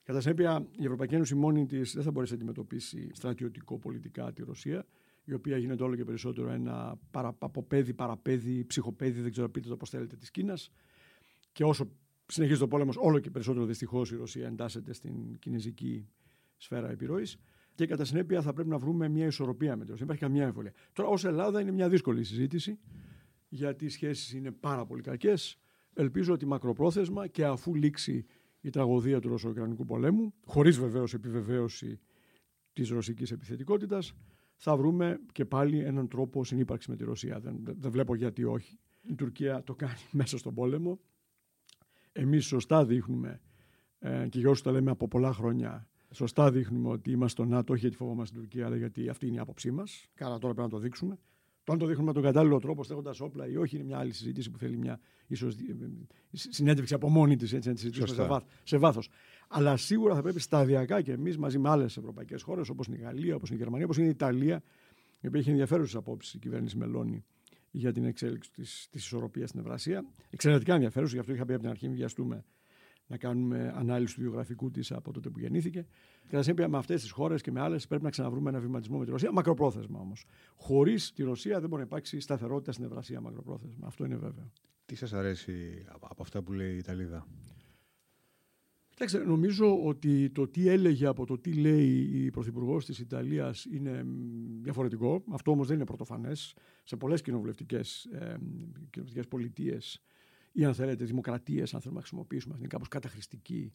[0.03, 4.87] Κατά συνέπεια, η Ευρωπαϊκή Ένωση μόνη της δεν θα μπορέσει να αντιμετωπίσει στρατιωτικό-πολιτικά τη Ρωσία,
[5.29, 6.99] η οποία γίνεται όλο και περισσότερο ένα
[7.39, 10.71] αποπέδι, παραπέδι, ψυχοπέδι, δεν ξέρω πείτε το πώς θέλετε, της Κίνας.
[11.53, 11.91] Και όσο
[12.27, 16.09] συνεχίζει το πόλεμος, όλο και περισσότερο δυστυχώς η Ρωσία εντάσσεται στην κινέζικη
[16.57, 17.37] σφαίρα επιρροής.
[17.75, 20.07] Και κατά συνέπεια θα πρέπει να βρούμε μια ισορροπία με τη Ρωσία.
[20.07, 20.73] Δεν υπάρχει καμία εμβολία.
[20.93, 22.79] Τώρα, ως Ελλάδα είναι μια δύσκολη συζήτηση,
[23.49, 25.59] γιατί οι σχέσεις είναι πάρα πολύ κακές.
[25.95, 28.25] Ελπίζω ότι μακροπρόθεσμα και αφού λήξει
[28.61, 32.01] η τραγωδία του Ρωσο-Ουκρανικού πολέμου, χωρίς βεβαίως επιβεβαίωση
[32.73, 34.15] της ρωσικής επιθετικότητας,
[34.57, 37.41] θα βρούμε και πάλι έναν τρόπο συνύπαρξης με τη Ρωσία.
[37.41, 38.79] Δεν, δεν βλέπω γιατί όχι.
[39.03, 40.99] Η Τουρκία το κάνει μέσα στον πόλεμο
[42.17, 43.41] εμείς σωστά δείχνουμε
[43.99, 47.73] ε, και για όσους τα λέμε από πολλά χρόνια σωστά δείχνουμε ότι είμαστε στο ΝΑΤΟ
[47.73, 50.09] όχι γιατί φοβόμαστε την Τουρκία αλλά γιατί αυτή είναι η άποψή μας.
[50.15, 51.19] Καλά τώρα πρέπει να το δείξουμε.
[51.65, 54.13] Το αν το δείχνουμε με τον κατάλληλο τρόπο, στέκοντας όπλα ή όχι, είναι μια άλλη
[54.13, 55.77] συζήτηση που θέλει μια ίσως, ε,
[56.31, 59.09] συνέντευξη από μόνη της, έτσι να τη συζητήσουμε σε βάθος.
[59.49, 63.01] Αλλά σίγουρα θα πρέπει σταδιακά και εμείς μαζί με άλλες ευρωπαϊκές χώρες, όπως είναι η
[63.01, 64.63] Γαλλία, όπως είναι η Γερμανία, όπως είναι η Ιταλία,
[65.21, 67.25] η οποία έχει ενδιαφέρουσες απόψεις η κυβέρνηση Μελώνη
[67.71, 70.05] για την εξέλιξη της της ισορροπίας στην Ευρασία.
[70.31, 72.45] Εξαιρετικά ενδιαφέρουσα, γι' αυτό είχα πει από την αρχή, μην βιαστούμε
[73.07, 75.87] να κάνουμε ανάλυση του βιογραφικού της από τότε που γεννήθηκε.
[76.29, 79.05] Κατά συνέπεια, με αυτές τις χώρες και με άλλες πρέπει να ξαναβρούμε ένα βηματισμό με
[79.05, 80.25] τη Ρωσία, μακροπρόθεσμα όμως.
[80.57, 83.87] Χωρίς τη Ρωσία δεν μπορεί να υπάρξει σταθερότητα στην Ευρασία μακροπρόθεσμα.
[83.87, 84.53] Αυτό είναι βέβαιο.
[84.87, 87.27] Τι σας αρέσει από αυτά που λέει η Ιταλίδα;
[88.99, 94.05] Κοιτάξτε, νομίζω ότι το τι έλεγε από το τι λέει η Πρωθυπουργός της Ιταλίας είναι
[94.63, 95.23] διαφορετικό.
[95.31, 96.55] Αυτό όμως δεν είναι πρωτοφανές.
[96.85, 98.37] Σε πολλές κοινοβουλευτικές ε,
[99.29, 100.03] πολιτείες
[100.53, 103.73] ή αν θέλετε δημοκρατίες, αν θέλουμε να χρησιμοποιήσουμε αυτή την κάπως καταχρηστική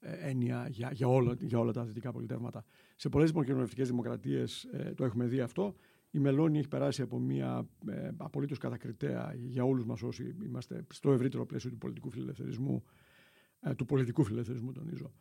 [0.00, 2.64] ε, έννοια για, για, όλα, για όλα τα δυτικά πολιτεύματα.
[2.96, 5.74] Σε πολλές κοινοβουλευτικές δημοκρατίες ε, το έχουμε δει αυτό.
[6.10, 11.12] Η Μελώνη έχει περάσει από μια ε, απολύτως κατακριτέα για όλους μας όσοι είμαστε στο
[11.12, 12.99] ευρύτερο πλαίσιο του πολιτικού φιλελευθερισμού, ε,
[13.76, 15.12] του πολιτικού φιλελευθερισμού, τονίζω,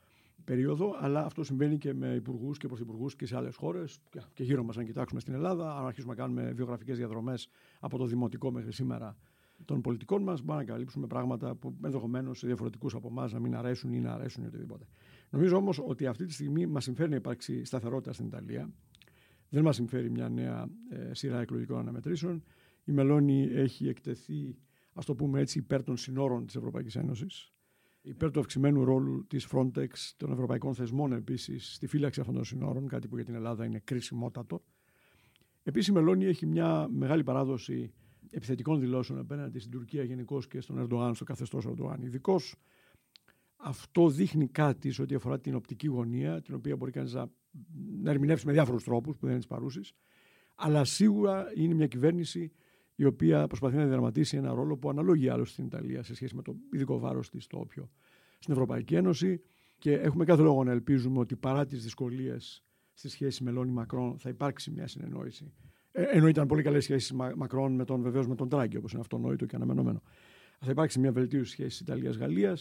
[0.43, 0.95] περίοδο.
[0.99, 3.99] Αλλά αυτό συμβαίνει και με υπουργούς και πρωθυπουργούς και σε άλλες χώρες
[4.34, 5.78] και γύρω μας, αν κοιτάξουμε στην Ελλάδα.
[5.78, 7.49] Αν αρχίσουμε να κάνουμε βιογραφικές διαδρομές
[7.80, 9.17] από το δημοτικό μέχρι σήμερα
[9.65, 13.56] των πολιτικών μας, μπορούμε να καλύψουμε πράγματα που ενδεχομένως σε διαφορετικούς από εμάς να μην
[13.56, 14.86] αρέσουν ή να αρέσουν ή οτιδήποτε.
[15.30, 18.73] Νομίζω όμως ότι αυτή τη στιγμή μας συμφέρει να υπάρξει σταθερότητα στην Ιταλία.
[19.49, 22.43] Δεν μας συμφέρει μια νέα ε, σειρά εκλογικών αναμετρήσεων.
[22.84, 24.56] Η Μελώνη έχει εκτεθεί,
[24.93, 27.54] ας το πούμε έτσι, υπέρ των συνόρων της Ευρωπαϊκής Ένωσης.
[28.10, 32.88] Υπέρ του αυξημένου ρόλου της Frontex, των ευρωπαϊκών θεσμών επίσης, στη φύλαξη αυτών των συνόρων,
[32.88, 34.63] κάτι που για την Ελλάδα είναι κρίσιμότατο.
[35.63, 37.93] Επίσης, η Μελώνη έχει μια μεγάλη παράδοση
[38.30, 42.56] επιθετικών δηλώσεων απέναντι στην Τουρκία γενικώς και στον Ερντογάν, στο καθεστώς Ερντογάν ειδικώς.
[43.56, 47.32] Αυτό δείχνει κάτι σε ό,τι αφορά την οπτική γωνία, την οποία μπορεί κανείς να,
[48.02, 49.93] να ερμηνεύσει με διάφορους τρόπους που δεν είναι της παρούσης.
[50.56, 52.52] Αλλά σίγουρα είναι μια κυβέρνηση
[53.00, 56.42] η οποία προσπαθεί να διαδραματίσει ένα ρόλο που αναλόγει άλλο στην Ιταλία σε σχέση με
[56.42, 57.90] το ειδικό βάρος της στο όποιο
[58.40, 59.42] στην Ευρωπαϊκή Ένωση.
[59.78, 64.18] Και έχουμε κάθε λόγο να ελπίζουμε ότι παρά τις δυσκολίες στη σχέση με Λόνι Μακρόν
[64.20, 65.54] θα υπάρξει μια συνεννόηση
[65.92, 69.02] ε, ενώ ήταν πολύ καλές σχέσεις Μακρόν με τον βεβαίως με τον Τράγκη, όπως είναι
[69.02, 70.02] αυτονόητο και αναμενόμενο.
[70.60, 72.58] Θα υπάρξει μια βελτίωση σχέσης Ιταλία-Γαλλία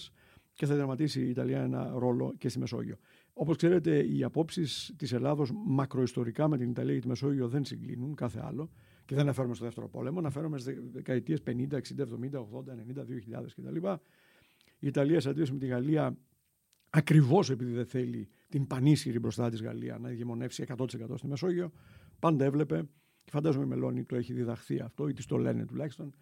[0.55, 2.96] και θα δραματίσει η Ιταλία ένα ρόλο και στη Μεσόγειο.
[3.33, 8.14] Όπως ξέρετε, οι απόψεις της Ελλάδος μακροϊστορικά με την Ιταλία και τη Μεσόγειο δεν συγκλίνουν
[8.14, 8.70] κάθε άλλο
[9.08, 13.46] και δεν αναφέρομαι στο δεύτερο πόλεμο, αναφέρομαι στις δεκαετίες 50, 60, 70, 80, 90, 2000
[13.56, 13.86] κτλ.
[14.78, 16.16] Η Ιταλία, σε αντίθεση με τη Γαλλία,
[16.90, 21.70] ακριβώς επειδή δεν θέλει την πανίσχυρη μπροστά της Γαλλία να ηγεμονεύσει 100% στη Μεσόγειο,
[22.18, 22.88] πάντα έβλεπε
[23.24, 26.14] και φαντάζομαι η Μελώνη το έχει διδαχθεί αυτό ή της το λένε τουλάχιστον,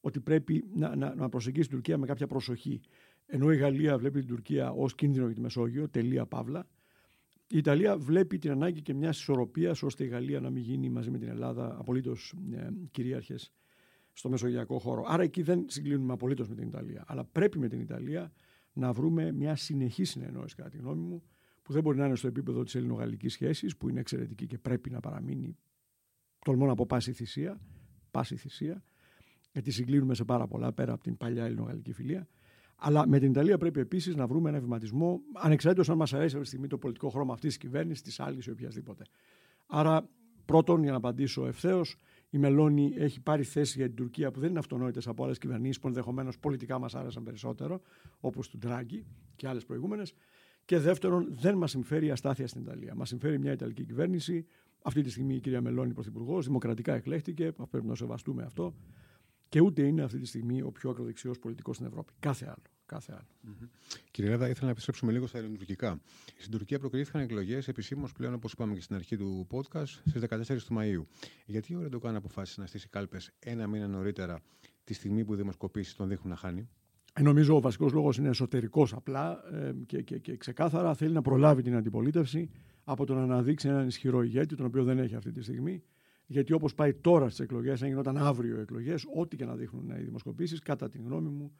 [0.00, 2.80] ότι πρέπει να, να, να προσεγγίσει την Τουρκία με κάποια προσοχή.
[3.26, 6.66] Ενώ η Γαλλία βλέπει την Τουρκία ως κίνδυνο για τη Μεσόγειο, τελεία παύλα,
[7.52, 11.10] η Ιταλία βλέπει την ανάγκη και μια ισορροπία ώστε η Γαλλία να μην γίνει μαζί
[11.10, 13.52] με την Ελλάδα απολύτως ε, κυρίαρχες
[14.12, 15.04] στο μεσογειακό χώρο.
[15.06, 17.04] Άρα εκεί δεν συγκλίνουμε απολύτως με την Ιταλία.
[17.06, 18.32] Αλλά πρέπει με την Ιταλία
[18.72, 21.22] να βρούμε μια συνεχή συνεννόηση, κατά τη γνώμη μου,
[21.62, 24.90] που δεν μπορεί να είναι στο επίπεδο της ελληνογαλλικής σχέσης, που είναι εξαιρετική και πρέπει
[24.90, 25.56] να παραμείνει
[26.44, 27.60] τολμώ να πω πάση θυσία,
[28.10, 28.84] πάση θυσία,
[29.52, 32.28] γιατί συγκλίνουμε σε πάρα πολλά πέρα από την παλιά ελληνογαλλική φιλία.
[32.76, 36.40] Αλλά με την Ιταλία πρέπει επίσης να βρούμε ένα βηματισμό, ανεξάρτητος αν μας αρέσει αυτή
[36.40, 39.04] τη στιγμή το πολιτικό χρώμα αυτής της κυβέρνησης, της άλλης ή οποιασδήποτε.
[39.66, 40.08] Άρα,
[40.44, 41.96] πρώτον, για να απαντήσω ευθέως,
[42.30, 45.78] η Μελώνη έχει πάρει θέση για την Τουρκία που δεν είναι αυτονόητες από άλλες κυβερνήσεις
[45.78, 47.80] που ενδεχομένως πολιτικά μας άρεσαν περισσότερο,
[48.20, 49.06] όπως του Ντράγκη
[49.36, 50.14] και άλλες προηγούμενες.
[50.64, 52.94] Και δεύτερον, δεν μας συμφέρει η αστάθεια στην Ιταλία.
[52.94, 54.46] Μας συμφέρει μια Ιταλική κυβέρνηση
[54.82, 58.74] αυτή τη στιγμή η κυρία Μελώνη Πρωθυπουργός, δημοκρατικά εκλέχτηκε, πρέπει να σεβαστούμε αυτό.
[59.52, 62.12] Και ούτε είναι αυτή τη στιγμή ο πιο ακροδεξιός πολιτικός στην Ευρώπη.
[62.20, 62.62] Κάθε άλλο.
[62.86, 63.26] Κάθε άλλο.
[63.46, 63.68] Mm-hmm.
[64.10, 66.00] Κύριε Ρέδα, ήθελα να επιστρέψουμε λίγο στα ελληνοτουρκικά.
[66.38, 70.62] Στην Τουρκία προκριθήκαν εκλογές επισήμως πλέον, όπως είπαμε και στην αρχή του podcast, στις 14
[70.66, 71.06] του Μαου.
[71.46, 74.40] Γιατί ο Ρεντοκάν αποφάσισε να στήσει κάλπες ένα μήνα νωρίτερα,
[74.84, 76.68] τη στιγμή που οι δημοσκοπήσεις τον δείχνουν να χάνει;
[77.12, 81.22] Ε, νομίζω ο βασικός λόγος είναι εσωτερικός απλά ε, και, και, και ξεκάθαρα θέλει να
[81.22, 82.50] προλάβει την αντιπολίτευση
[82.84, 85.82] από το να αναδείξει έναν ισχυρό ηγέτη, τον οποίο δεν έχει αυτή τη στιγμή.
[86.32, 90.02] Γιατί όπως πάει τώρα στις εκλογές, αν γινόταν αύριο εκλογές, ό,τι και να δείχνουν οι
[90.02, 91.52] δημοσκοπήσεις, κατά την γνώμη μου,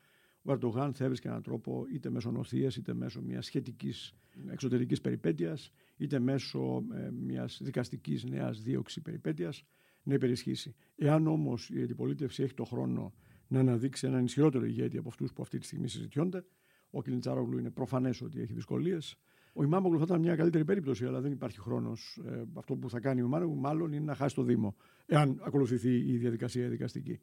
[0.42, 4.14] ο Ερντογάν θα έβρισκε έναν τρόπο είτε μέσω νοθείας, είτε μέσω μιας σχετικής
[4.50, 9.64] εξωτερικής περιπέτειας, είτε μέσω ε, μιας δικαστικής νέας δίωξη περιπέτειας
[10.02, 10.74] να υπερισχύσει.
[10.96, 13.14] Εάν όμως η αντιπολίτευση έχει το χρόνο
[13.48, 16.44] να αναδείξει έναν ισχυρότερο ηγέτη από αυτούς που αυτή τη στιγμή συζητιώνται,
[16.90, 19.16] ο Κιλιντσάρογλου είναι προφανές ότι έχει δυσκολίες.
[19.52, 22.20] Ο Ιμάμογλου θα ήταν μια καλύτερη περίπτωση, αλλά δεν υπάρχει χρόνος.
[22.26, 25.96] Ε, αυτό που θα κάνει ο Ιμάμογλου, μάλλον είναι να χάσει το Δήμο, εάν ακολουθηθεί
[25.96, 27.20] η διαδικασία δικαστική.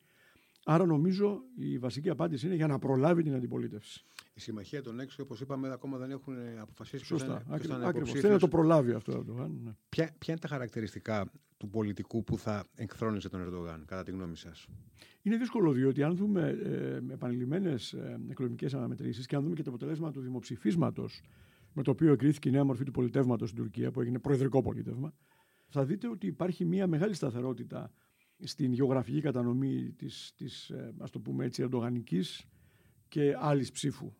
[0.65, 4.05] Άρα νομίζω η βασική απάντηση είναι για να προλάβει την αντιπολίτευση.
[4.33, 7.43] Η συμμαχία των έξω, όπως είπαμε, ακόμα δεν έχουν αποφασίσει Σωστά.
[7.83, 8.11] Ακριβώς.
[8.11, 9.59] Θέλει να το προλάβει αυτό ο Ερντογάν.
[9.63, 9.71] Ναι.
[9.89, 14.37] Ποια, ποια είναι τα χαρακτηριστικά του πολιτικού που θα εκθρόνιζε τον Ερντογάν, κατά τη γνώμη
[14.37, 14.67] σας;
[15.21, 19.69] Είναι δύσκολο διότι αν δούμε ε, επανειλημμένες ε, εκλογικές αναμετρήσεις και αν δούμε και το
[19.69, 21.21] αποτέλεσμα του δημοψηφίσματος
[21.79, 25.13] με το οποίο εκρήθηκε η νέα μορφή του πολιτεύματος στην Τουρκία, που έγινε προεδρικό πολιτεύμα,
[25.67, 27.91] θα δείτε ότι υπάρχει μια μεγάλη σταθερότητα
[28.39, 32.45] στην γεωγραφική κατανομή της, της ε, ας το πούμε έτσι, ερντογανικής
[33.07, 34.13] και άλλης ψήφου.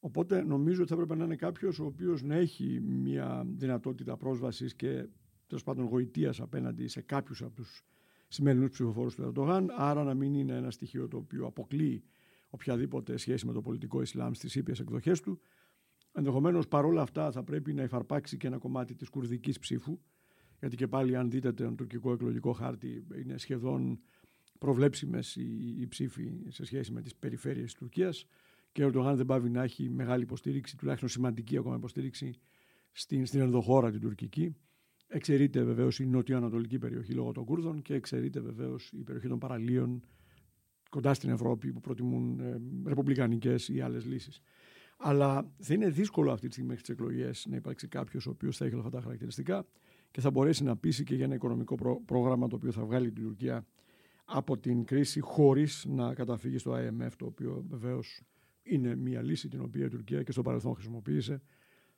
[0.00, 4.74] Οπότε νομίζω ότι θα έπρεπε να είναι κάποιος ο οποίος να έχει μια δυνατότητα πρόσβασης
[4.74, 5.08] και
[5.46, 7.84] τέλος πάντων γοητείας απέναντι σε κάποιους από τους
[8.28, 9.70] σημερινούς ψηφοφόρους του Ερντογάν.
[9.76, 12.04] Άρα να μην είναι ένα στοιχείο το οποίο αποκλείει
[12.50, 15.40] οποιαδήποτε σχέση με το πολιτικό Ισλάμ στις ήπιες εκδοχές του.
[16.12, 19.98] Ενδεχομένως παρόλα αυτά θα πρέπει να υφαρπάξει και ένα κομμάτι της κουρδικής ψήφου,
[20.58, 24.00] γιατί και πάλι, αν δείτε τον τουρκικό εκλογικό χάρτη, είναι σχεδόν
[24.58, 28.26] προβλέψιμες οι, οι ψήφοι σε σχέση με τις περιφέρειες της Τουρκίας.
[28.72, 32.34] Και ο Ερντογάν δεν πάβει να έχει μεγάλη υποστήριξη, τουλάχιστον σημαντική ακόμα υποστήριξη
[32.92, 34.54] στην, στην ενδοχώρα την τουρκική.
[35.08, 40.02] Εξαιρείται βεβαίως η νοτιοανατολική περιοχή λόγω των Κούρδων και εξαιρείται βεβαίως η περιοχή των παραλίων
[40.90, 44.40] κοντά στην Ευρώπη που προτιμούν ε, ρεπουμπλικανικές ή άλλες λύσεις.
[45.02, 48.56] Αλλά θα είναι δύσκολο αυτή τη στιγμή μέχρι τις εκλογές να υπάρξει κάποιος ο οποίος
[48.56, 49.66] θα έχει όλα αυτά τα χαρακτηριστικά
[50.10, 53.24] και θα μπορέσει να πείσει και για ένα οικονομικό πρόγραμμα το οποίο θα βγάλει την
[53.24, 53.66] Τουρκία
[54.24, 58.22] από την κρίση χωρίς να καταφύγει στο IMF, το οποίο βεβαίως
[58.62, 61.42] είναι μια λύση την οποία η Τουρκία και στο παρελθόν χρησιμοποίησε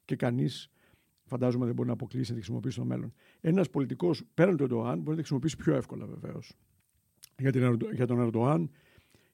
[0.04, 0.70] και κανείς
[1.24, 3.12] φαντάζομαι δεν μπορεί να αποκλείσει να τη χρησιμοποιήσει στο μέλλον.
[3.40, 6.56] Ένας πολιτικός πέραν του Ερντοάν μπορεί να τη χρησιμοποιήσει πιο εύκολα βεβαίως.
[7.38, 8.70] Για, για τον Ερντοάν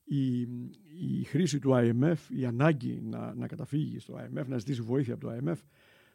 [0.09, 0.41] η,
[1.21, 5.27] η χρήση του IMF, η ανάγκη να, να καταφύγει στο IMF, να ζητήσει βοήθεια από
[5.27, 5.57] το IMF,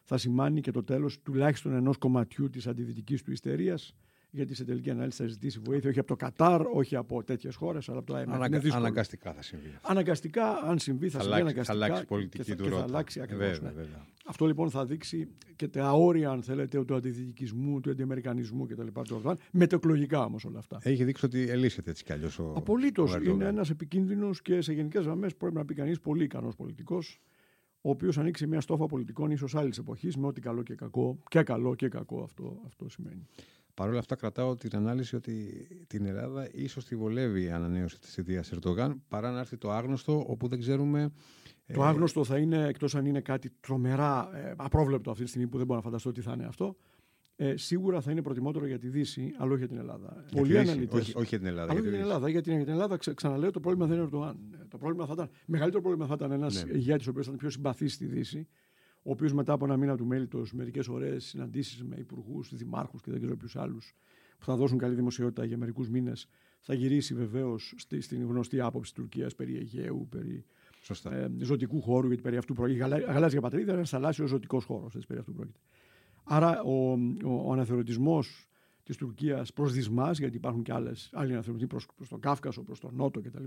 [0.04, 3.96] θα σημάνει και το τέλος τουλάχιστον ενός κομματιού της αντιδυτικής του ιστερίας
[4.36, 7.90] γιατί σε τελική ανάλυση θα ζητήσει βοήθεια όχι από το Κατάρ, όχι από τέτοιες χώρες,
[7.90, 8.28] αλλά από το IMF.
[8.28, 8.76] Αναγκα...
[8.76, 9.78] Αναγκαστικά θα συμβεί.
[9.82, 11.64] Αναγκαστικά, αν συμβεί, θα, θα συμβεί αναγκαστικά.
[11.78, 13.72] Θα αλλάξει πολιτική και, του και θα αλλάξει ακριβώς, ναι.
[14.26, 18.88] Αυτό λοιπόν θα δείξει και τα όρια, αν θέλετε, του αντιδυτικισμού, του αντιαμερικανισμού κτλ.
[19.08, 20.80] Του μετεκλογικά όμως όλα αυτά.
[20.82, 22.54] Έχει δείξει ότι ελύσεται έτσι κι αλλιώς ο.
[22.56, 23.16] Απολύτως.
[23.26, 27.22] Είναι ένας επικίνδυνος και σε γενικές γραμμές πρέπει να πει κανείς πολύ ικανός πολιτικός
[27.86, 31.44] ο οποίος ανοίξει μια στόφα πολιτικών ίσως άλλης εποχής, με ό,τι καλό και κακό, και
[31.44, 33.28] καλό και κακό αυτό, αυτό σημαίνει.
[33.74, 38.18] Παρ' όλα αυτά, κρατάω την ανάλυση ότι την Ελλάδα ίσως τη βολεύει η ανανέωση της
[38.18, 41.12] ιδέα Ερντογάν παρά να έρθει το άγνωστο, όπου δεν ξέρουμε.
[41.74, 45.48] Το ε, άγνωστο θα είναι, εκτός αν είναι κάτι τρομερά ε, απρόβλεπτο αυτή τη στιγμή
[45.48, 46.76] που δεν μπορώ να φανταστώ τι θα είναι αυτό,
[47.36, 50.24] ε, σίγουρα θα είναι προτιμότερο για τη Δύση, αλλά όχι για την Ελλάδα.
[50.30, 50.98] Για Πολλοί αναλυτέ.
[50.98, 51.72] Όχι, όχι, για την Ελλάδα.
[51.72, 52.30] Αλλά για την Ελλάδα.
[52.30, 54.38] Γιατί για την Ελλάδα, ξα, ξαναλέω, το πρόβλημα δεν είναι ο Ερντογάν.
[54.70, 56.78] Το πρόβλημα θα ήταν, μεγαλύτερο πρόβλημα θα ήταν ένας ναι.
[56.78, 58.48] ηγέτης ο οποίος ήταν πιο συμπαθής στη Δύση,
[59.04, 63.12] ο οποίος μετά από ένα μήνα του μέλητο, μερικέ ωραίες συναντήσεις με υπουργούς, δημάρχους και
[63.12, 63.96] δεν ξέρω ποιους άλλους,
[64.38, 66.28] που θα δώσουν καλή δημοσιότητα για μερικούς μήνες,
[66.60, 70.46] θα γυρίσει βεβαίως στην γνωστή άποψη τη Τουρκίας περί Αιγαίου, περί
[71.10, 73.00] ε, ζωτικού χώρου, γιατί περί αυτού πρόκειται.
[73.00, 75.60] Η γαλάζια πατρίδα είναι ένας θαλάσσιος ζωτικός χώρος, περί αυτού πρόκειται.
[76.24, 76.92] Άρα ο,
[77.24, 78.48] ο, ο αναθεωρητισμός
[78.84, 82.80] της Τουρκίας προς δυσμάς, γιατί υπάρχουν και άλλες, άλλοι αναθεωρητισμοί προς, προς τον Κάφκασο, προς
[82.80, 83.44] τον Νότο κτλ.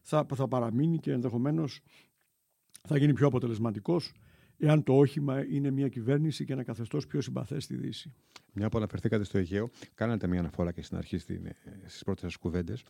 [0.00, 1.80] Θα, θα παραμείνει και ενδεχομένως
[2.82, 4.12] θα γίνει πιο αποτελεσματικός
[4.66, 8.12] εάν το όχημα είναι μια κυβέρνηση και ένα καθεστώς πιο συμπαθές στη Δύση.
[8.52, 12.84] Μια που αναφερθήκατε στο Αιγαίο, κάνατε μια αναφορά και στην αρχή στις πρώτες σας κουβέντες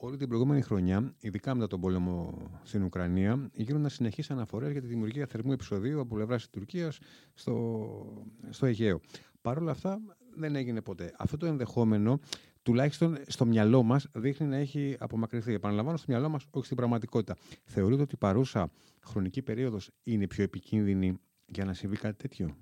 [0.00, 4.86] όλη την προηγούμενη χρονιά, ειδικά μετά τον πόλεμο στην Ουκρανία, γίνονταν συνεχεί αναφορές για τη
[4.86, 6.98] δημιουργία θερμού επεισοδίου από πλευράς της Τουρκίας
[7.34, 9.00] στο, στο Αιγαίο.
[9.42, 10.00] Παρ' όλα αυτά
[10.34, 11.14] δεν έγινε ποτέ.
[11.18, 12.20] Αυτό το ενδεχόμενο,
[12.66, 15.52] τουλάχιστον στο μυαλό μας, δείχνει να έχει απομακρυνθεί.
[15.52, 17.36] Επαναλαμβάνω, στο μυαλό μας, όχι στην πραγματικότητα.
[17.64, 18.70] Θεωρείτε ότι η παρούσα
[19.04, 22.56] χρονική περίοδος είναι πιο επικίνδυνη για να συμβεί κάτι τέτοιο;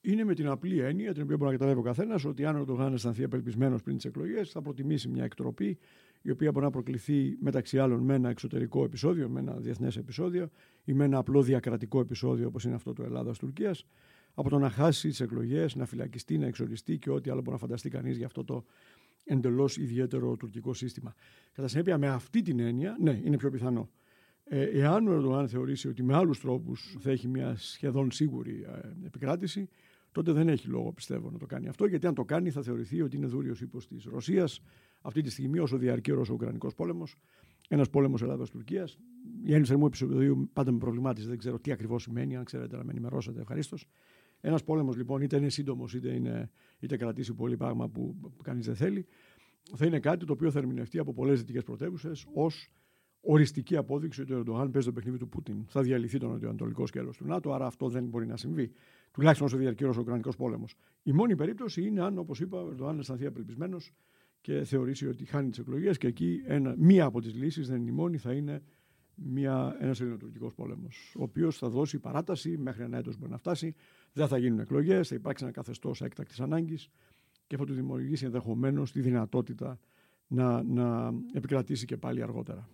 [0.00, 2.58] Είναι με την απλή έννοια, την οποία μπορεί να καταλάβει ο καθένας, ότι αν ο
[2.58, 5.78] Ερντογάν αισθανθεί απελπισμένος πριν τις εκλογές, θα προτιμήσει μια εκτροπή
[6.22, 10.50] η οποία μπορεί να προκληθεί μεταξύ άλλων με ένα εξωτερικό επεισόδιο, με ένα διεθνές επεισόδιο
[10.84, 13.74] ή με ένα απλό διακρατικό επεισόδιο όπως είναι αυτό του Ελλάδα-Τουρκία,
[14.34, 17.58] από το να χάσει τις εκλογές, να φυλακιστεί, να εξοριστεί και ό,τι άλλο μπορεί να
[17.58, 18.64] φανταστεί κανείς για αυτό το
[19.24, 21.14] εντελώς ιδιαίτερο τουρκικό σύστημα.
[21.52, 23.90] Κατά συνέπεια, με αυτή την έννοια, ναι, είναι πιο πιθανό.
[24.44, 29.06] Ε, εάν ο Ερντογάν θεωρήσει ότι με άλλους τρόπους θα έχει μια σχεδόν σίγουρη ε,
[29.06, 29.68] επικράτηση,
[30.12, 33.02] τότε δεν έχει λόγο, πιστεύω, να το κάνει αυτό, γιατί αν το κάνει θα θεωρηθεί
[33.02, 34.60] ότι είναι δούριος ύπος της Ρωσίας
[35.02, 37.16] αυτή τη στιγμή, όσο διαρκεί ο Ρωσο-Ουκρανικός πόλεμος,
[37.68, 38.88] ένας πόλεμος Ελλάδα-Τουρκία.
[39.44, 42.84] Η έννοια θερμού επεισοδίου πάντα με προβλημάτισε, δεν ξέρω τι ακριβώς σημαίνει, αν ξέρετε να
[42.84, 43.86] με ενημερώσετε, ευχαρίστως.
[44.40, 48.66] Ένας πόλεμος λοιπόν, είτε είναι σύντομος, είτε, είναι, είτε κρατήσει πολύ πράγμα που, που κανείς
[48.66, 49.06] δεν θέλει,
[49.76, 52.68] θα είναι κάτι το οποίο θα ερμηνευτεί από πολλές δυτικές πρωτεύουσες ως
[53.20, 55.64] οριστική απόδειξη ότι ο Ερντογάν παίζει το παιχνίδι του Πούτιν.
[55.66, 58.70] Θα διαλυθεί το νοτιοανατολικό σκέλο του ΝΑΤΟ, άρα αυτό δεν μπορεί να συμβεί.
[59.12, 60.74] Τουλάχιστον όσο διαρκεί ο Ουκρανικός πόλεμος.
[61.02, 63.92] Η μόνη περίπτωση είναι αν, όπως είπα, ο Ερντογάν αισθανθεί απελπισμένος
[64.40, 67.90] και θεωρήσει ότι χάνει τις εκλογές και εκεί ένα, μία από τις λύσεις, δεν είναι
[67.90, 68.62] η μόνη, θα είναι
[69.80, 71.14] ένας ελληνοτουρκικός πόλεμος.
[71.18, 73.74] Ο οποίος θα δώσει παράταση μέχρι ένα έτος μπορεί να φτάσει.
[74.12, 76.88] Δεν θα γίνουν εκλογές, θα υπάρξει ένα καθεστώς έκτακτης ανάγκης
[77.46, 79.78] και θα του δημιουργήσει ενδεχομένως τη δυνατότητα
[80.26, 82.68] να, να επικρατήσει και πάλι αργότερα.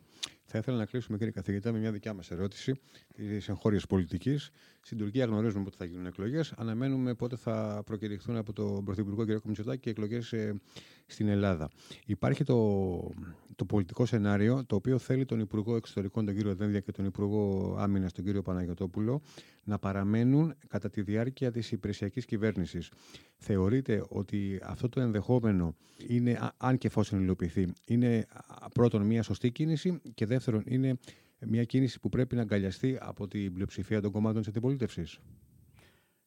[0.48, 2.80] Θα ήθελα να κλείσουμε, κύριε καθηγητά, με μια δικιά μας ερώτηση
[3.14, 4.50] της εγχώριας πολιτικής.
[4.80, 6.52] Στην Τουρκία γνωρίζουμε πότε θα γίνουν εκλογές.
[6.56, 9.40] Αναμένουμε πότε θα προκηρυχθούν από τον Πρωθυπουργό κ.
[9.40, 10.60] Κομιτσοτάκη εκλογές ε,
[11.06, 11.70] στην Ελλάδα.
[12.06, 13.10] Υπάρχει το,
[13.54, 17.74] το πολιτικό σενάριο το οποίο θέλει τον Υπουργό Εξωτερικών, τον κύριο Δένδια, και τον Υπουργό
[17.78, 19.22] Άμυνας, τον κύριο Παναγιοτόπουλο,
[19.64, 22.90] να παραμένουν κατά τη διάρκεια της υπηρεσιακής κυβέρνησης.
[23.36, 25.74] Θεωρείτε ότι αυτό το ενδεχόμενο
[26.08, 28.26] είναι, αν και εφόσον υλοποιηθεί, είναι
[28.74, 30.98] πρώτον μια σωστή κίνηση και δεύτερον είναι
[31.46, 35.18] μια κίνηση που πρέπει να αγκαλιαστεί από την πλειοψηφία των κομμάτων της αντιπολίτευσης;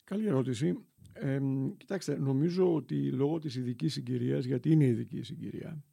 [0.04, 0.78] Καλή ερώτηση.
[1.14, 1.40] Ε,
[1.78, 5.84] κοιτάξτε, νομίζω ότι λόγω της ειδικής συγκυρίας, γιατί είναι ειδική συγκυρία,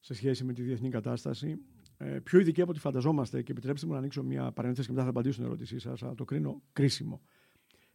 [0.00, 1.58] σε σχέση με τη διεθνή κατάσταση,
[1.96, 5.04] ε, πιο ειδική από ό,τι φανταζόμαστε, και επιτρέψτε μου να ανοίξω μια παρένθεση και μετά
[5.04, 7.22] θα απαντήσω στην ερώτησή σας, αλλά το κρίνω κρίσιμο.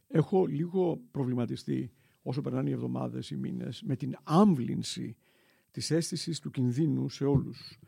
[0.07, 5.15] Έχω λίγο προβληματιστεί όσο περνάνε οι εβδομάδες, οι μήνες, με την άμβλυνση
[5.71, 7.79] της αίσθησης του κινδύνου σε όλους.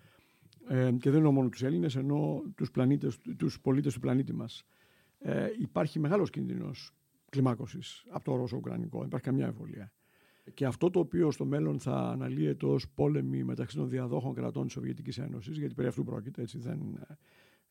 [0.67, 4.65] Ε, και δεν εννοώ μόνο τους Έλληνες, ενώ τους, πλανήτες, τους πολίτες του πλανήτη μας.
[5.19, 6.95] Ε, υπάρχει μεγάλος κίνδυνος
[7.33, 8.97] κλιμάκωσης από το Ρώσο-Ουκρανικό.
[8.97, 9.91] Δεν υπάρχει καμιά εμβολία.
[10.53, 14.73] Και αυτό το οποίο στο μέλλον θα αναλύεται ως πόλεμη μεταξύ των διαδόχων κρατών της
[14.73, 16.79] Σοβιετικής Ένωσης, γιατί περί αυτού πρόκειται, έτσι δεν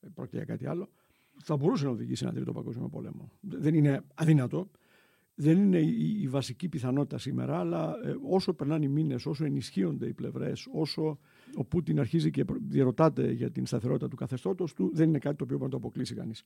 [0.01, 0.88] ε, πρόκειται για κάτι άλλο,
[1.37, 3.33] θα μπορούσε να οδηγήσει σε ένα τρίτο παγκόσμιο πόλεμο.
[3.40, 4.70] Δεν είναι αδύνατο.
[5.35, 10.12] Δεν είναι η, βασική πιθανότητα σήμερα, αλλά ε, όσο περνάνε οι μήνες, όσο ενισχύονται οι
[10.12, 11.18] πλευρές, όσο
[11.55, 15.44] ο Πούτιν αρχίζει και διαρωτάται για την σταθερότητα του καθεστώτος του, δεν είναι κάτι το
[15.44, 16.44] οποίο μπορεί να το αποκλείσει κανείς.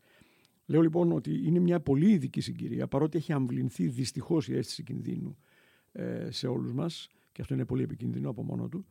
[0.66, 5.36] Λέω λοιπόν ότι είναι μια πολύ ειδική συγκυρία, παρότι έχει αμβληνθεί δυστυχώς η αίσθηση κινδύνου
[5.92, 8.86] ε, σε όλους μας και αυτό είναι πολύ επικίνδυνο από μόνο του.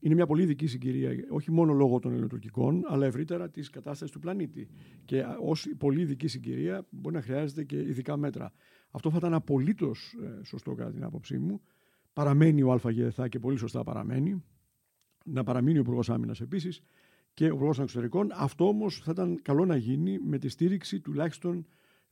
[0.00, 4.18] Είναι μια πολύ ειδική συγκυρία, όχι μόνο λόγω των ελληνοτουρκικών, αλλά ευρύτερα της κατάστασης του
[4.18, 4.68] πλανήτη.
[5.04, 8.52] Και ως πολύ ειδική συγκυρία μπορεί να χρειάζεται και ειδικά μέτρα.
[8.90, 11.60] Αυτό θα ήταν απολύτως ε, σωστό κατά την άποψή μου.
[12.12, 14.44] Παραμένει ο ΑΓΕΘΑ και πολύ σωστά παραμένει.
[15.24, 16.82] Να παραμείνει ο Υπουργός Άμυνας επίσης
[17.36, 18.30] και ο Υπουργό Εξωτερικών.
[18.34, 21.66] Αυτό όμως θα ήταν καλό να γίνει με τη στήριξη τουλάχιστον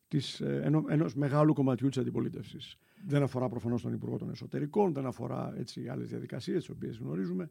[0.08, 2.76] της, ε, ενός μεγάλου κομματιού της αντιπολίτευσης.
[3.06, 7.50] Δεν αφορά προφανώς τον Υπουργό των Εσωτερικών, δεν αφορά έτσι άλλες διαδικασίες, τις οποίες γνωρίζουμε.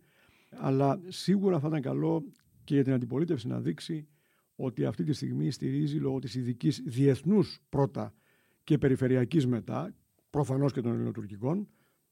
[0.49, 2.23] Αλλά σίγουρα θα ήταν καλό
[2.63, 4.07] και για την αντιπολίτευση να δείξει
[4.55, 8.13] ότι αυτή τη στιγμή στηρίζει λόγω της ειδικής διεθνούς πρώτα
[8.63, 9.95] και περιφερειακής μετά,
[10.29, 11.67] προφανώς και των ελληνοτουρκικών.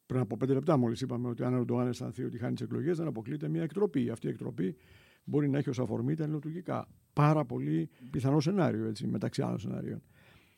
[0.06, 2.98] Πριν από πέντε λεπτά, μόλις είπαμε ότι αν ο Ερντογάν αισθανθεί ότι χάνει τις εκλογές,
[2.98, 4.10] δεν αποκλείεται μια εκτροπή.
[4.10, 4.76] Αυτή η εκτροπή
[5.24, 6.88] μπορεί να έχει ως αφορμή τα ελληνοτουρκικά.
[7.14, 10.02] Πάρα πολύ πιθανό σενάριο, έτσι, μεταξύ άλλων σενάριων.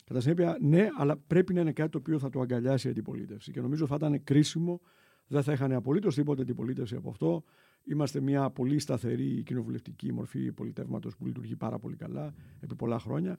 [0.04, 3.52] Κατά συνέπεια, ναι, αλλά πρέπει να είναι κάτι το οποίο θα το αγκαλιάσει η αντιπολίτευση.
[3.52, 4.80] Και νομίζω θα ήταν κρίσιμο,
[5.26, 7.44] δεν θα είχαν απολύτως τίποτα αντιπολίτευση από αυτό.
[7.84, 13.38] Είμαστε μια πολύ σταθερή κοινοβουλευτική μορφή πολιτεύματος που λειτουργεί πάρα πολύ καλά επί πολλά χρόνια,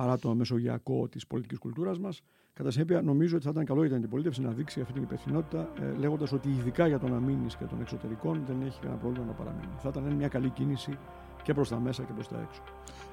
[0.00, 2.22] παρά το μεσογειακό της πολιτικής κουλτούρας μας.
[2.52, 5.68] Κατά συνέπεια, νομίζω ότι θα ήταν καλό για την αντιπολίτευση να δείξει αυτή την υπευθυνότητα,
[5.80, 9.32] ε, λέγοντας ότι ειδικά για τον αμήνη και των εξωτερικών δεν έχει κανένα πρόβλημα να
[9.32, 9.80] παραμείνεις.
[9.82, 10.98] Θα ήταν μια καλή κίνηση
[11.42, 12.62] και προς τα μέσα και προς τα έξω.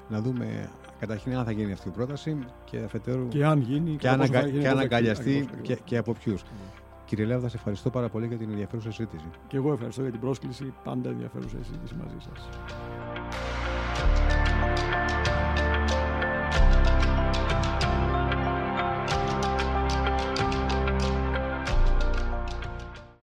[0.08, 3.28] Να δούμε καταρχήν αν θα γίνει αυτή η πρόταση και αφετέρου.
[3.28, 4.50] Και αν γίνει και, αν, αγκα...
[4.50, 6.42] και αν αγκαλιαστεί και, και από ποιους.
[6.42, 6.48] Ναι.
[7.04, 9.26] Κύριε Λέβδας, σε ευχαριστώ πάρα πολύ για την ενδιαφέρουσα συζήτηση.
[9.46, 10.72] Και εγώ ευχαριστώ για την πρόσκληση.
[10.84, 12.48] Πάντα ενδιαφέρουσα συζήτηση μαζί σας.